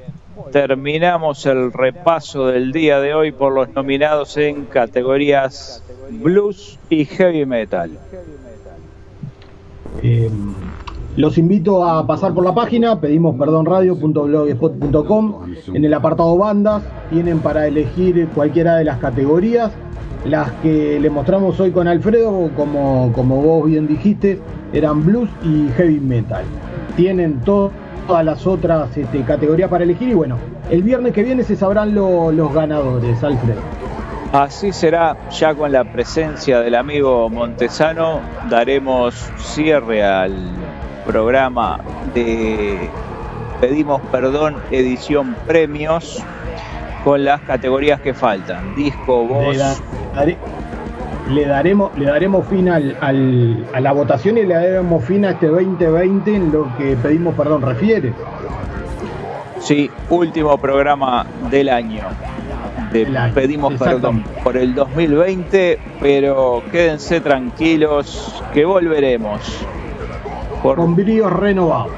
[0.52, 7.44] Terminamos el repaso del día de hoy por los nominados en categorías blues y heavy
[7.44, 7.90] metal.
[10.00, 10.30] Eh,
[11.16, 15.34] los invito a pasar por la página, pedimos perdón radio.blogspot.com.
[15.74, 19.72] En el apartado bandas tienen para elegir cualquiera de las categorías.
[20.24, 24.38] Las que le mostramos hoy con Alfredo, como, como vos bien dijiste,
[24.72, 26.44] eran blues y heavy metal.
[26.96, 27.72] Tienen to-
[28.08, 30.36] todas las otras este, categorías para elegir y bueno,
[30.70, 33.60] el viernes que viene se sabrán lo- los ganadores, Alfredo.
[34.32, 38.20] Así será, ya con la presencia del amigo Montesano,
[38.50, 40.32] daremos cierre al
[41.06, 41.80] programa
[42.14, 42.90] de
[43.60, 46.22] Pedimos Perdón, edición premios,
[47.04, 48.74] con las categorías que faltan.
[48.74, 49.56] Disco, voz,
[51.30, 55.30] le daremos, le daremos fin al- al- a la votación y le daremos fin a
[55.30, 58.12] este 2020 en lo que pedimos perdón refiere.
[59.60, 62.02] sí, último programa del año.
[62.92, 69.40] De Del año, pedimos perdón por el 2020, pero quédense tranquilos que volveremos.
[70.62, 71.92] Por- Con bríos renovados.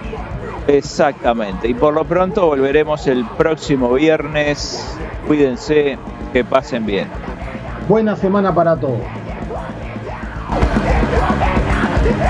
[0.66, 1.68] Exactamente.
[1.68, 4.96] Y por lo pronto volveremos el próximo viernes.
[5.28, 5.96] Cuídense,
[6.32, 7.06] que pasen bien.
[7.88, 9.00] Buena semana para todos.
[12.02, 12.20] Yeah!